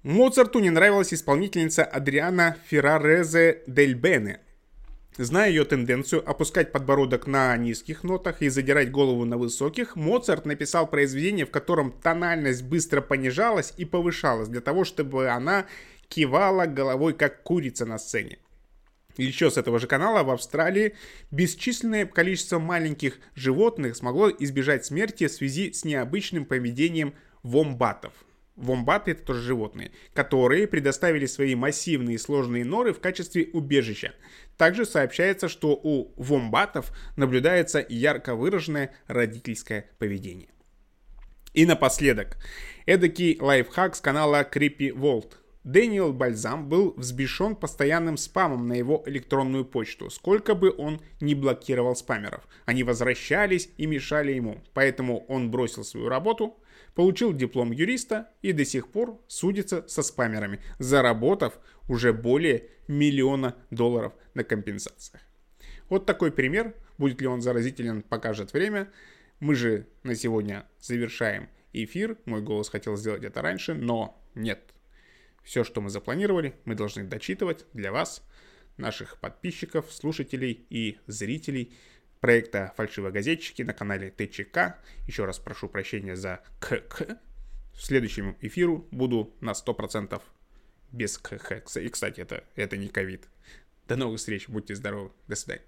Моцарту 0.03 0.61
не 0.61 0.71
нравилась 0.71 1.13
исполнительница 1.13 1.85
Адриана 1.85 2.57
Феррарезе 2.67 3.63
Дель 3.67 3.95
Бене. 3.95 4.41
Зная 5.17 5.49
ее 5.49 5.65
тенденцию 5.65 6.29
опускать 6.29 6.73
подбородок 6.73 7.27
на 7.27 7.57
низких 7.57 8.05
нотах 8.05 8.43
и 8.43 8.51
задирать 8.51 8.91
голову 8.91 9.25
на 9.25 9.39
высоких, 9.39 9.97
Моцарт 9.97 10.45
написал 10.45 10.87
произведение, 10.87 11.47
в 11.47 11.51
котором 11.51 11.91
тональность 11.91 12.63
быстро 12.63 13.01
понижалась 13.01 13.73
и 13.79 13.87
повышалась, 13.87 14.49
для 14.49 14.61
того, 14.61 14.85
чтобы 14.85 15.31
она 15.31 15.65
кивала 16.09 16.67
головой, 16.67 17.15
как 17.15 17.43
курица 17.43 17.87
на 17.87 17.99
сцене. 17.99 18.39
Еще 19.17 19.51
с 19.51 19.57
этого 19.57 19.79
же 19.79 19.87
канала 19.87 20.23
в 20.23 20.31
Австралии 20.31 20.95
бесчисленное 21.31 22.07
количество 22.07 22.59
маленьких 22.59 23.19
животных 23.35 23.97
смогло 23.97 24.31
избежать 24.31 24.85
смерти 24.85 25.27
в 25.27 25.33
связи 25.33 25.73
с 25.73 25.85
необычным 25.85 26.45
поведением 26.45 27.15
вомбатов. 27.43 28.13
Вомбаты 28.57 29.11
это 29.11 29.23
тоже 29.23 29.43
животные, 29.43 29.93
которые 30.15 30.67
предоставили 30.67 31.27
свои 31.27 31.55
массивные 31.55 32.19
сложные 32.19 32.65
норы 32.65 32.95
в 32.95 33.01
качестве 33.01 33.51
убежища. 33.53 34.15
Также 34.57 34.87
сообщается, 34.87 35.49
что 35.49 35.79
у 35.83 36.15
вомбатов 36.17 36.91
наблюдается 37.17 37.85
ярко 37.87 38.35
выраженное 38.35 38.95
родительское 39.07 39.91
поведение. 39.99 40.49
И 41.53 41.67
напоследок, 41.67 42.39
эдакий 42.87 43.39
лайфхак 43.39 43.95
с 43.95 44.01
канала 44.01 44.47
Creepy 44.51 44.91
World– 44.91 45.33
Дэниел 45.67 46.13
Бальзам 46.13 46.69
был 46.69 46.95
взбешен 46.97 47.57
постоянным 47.57 48.17
спамом 48.17 48.69
на 48.69 48.75
его 48.75 49.03
электронную 49.07 49.65
почту, 49.65 50.11
сколько 50.11 50.55
бы 50.55 50.73
он 50.79 51.01
ни 51.21 51.35
блокировал 51.35 51.97
спамеров. 51.97 52.47
Они 52.67 52.85
возвращались 52.85 53.69
и 53.77 53.87
мешали 53.87 54.31
ему, 54.31 54.63
поэтому 54.75 55.25
он 55.27 55.51
бросил 55.51 55.83
свою 55.83 56.09
работу, 56.09 56.57
получил 56.95 57.33
диплом 57.33 57.73
юриста 57.73 58.31
и 58.43 58.53
до 58.53 58.65
сих 58.65 58.87
пор 58.87 59.21
судится 59.27 59.85
со 59.89 60.05
спамерами, 60.05 60.61
заработав 60.79 61.59
уже 61.89 62.13
более 62.13 62.69
миллиона 62.87 63.57
долларов 63.73 64.13
на 64.35 64.45
компенсациях. 64.45 65.21
Вот 65.89 66.07
такой 66.07 66.31
пример. 66.31 66.77
Будет 66.97 67.21
ли 67.21 67.27
он 67.27 67.43
заразителен, 67.43 68.03
покажет 68.03 68.53
время. 68.53 68.89
Мы 69.41 69.57
же 69.57 69.89
на 70.05 70.15
сегодня 70.15 70.65
завершаем 70.79 71.49
эфир. 71.73 72.19
Мой 72.25 72.41
голос 72.41 72.69
хотел 72.69 72.97
сделать 72.97 73.25
это 73.25 73.43
раньше, 73.43 73.75
но 73.75 74.23
нет, 74.37 74.76
все, 75.47 75.63
что 75.63 75.81
мы 75.81 75.91
запланировали, 75.91 76.57
мы 76.65 76.75
должны 76.75 77.05
дочитывать 77.05 77.67
для 77.73 77.93
вас, 77.93 78.23
наших 78.77 79.19
подписчиков, 79.19 79.91
слушателей 79.93 80.67
и 80.71 80.99
зрителей 81.07 81.73
проекта 82.21 82.75
«Фальшивогазетчики» 82.77 83.63
на 83.63 83.73
канале 83.73 84.11
ТЧК. 84.11 84.81
Еще 85.07 85.25
раз 85.25 85.39
прошу 85.39 85.69
прощения 85.69 86.17
за 86.17 86.41
КК. 86.59 87.21
В 87.73 87.81
следующем 87.81 88.37
эфиру 88.41 88.89
буду 88.91 89.35
на 89.41 89.53
100% 89.53 90.21
без 90.91 91.17
КХ. 91.17 91.53
И, 91.77 91.89
кстати, 91.91 92.21
это, 92.21 92.43
это 92.57 92.77
не 92.77 92.89
ковид. 92.89 93.29
До 93.87 93.95
новых 93.95 94.19
встреч, 94.19 94.49
будьте 94.49 94.75
здоровы, 94.75 95.13
до 95.29 95.37
свидания. 95.37 95.67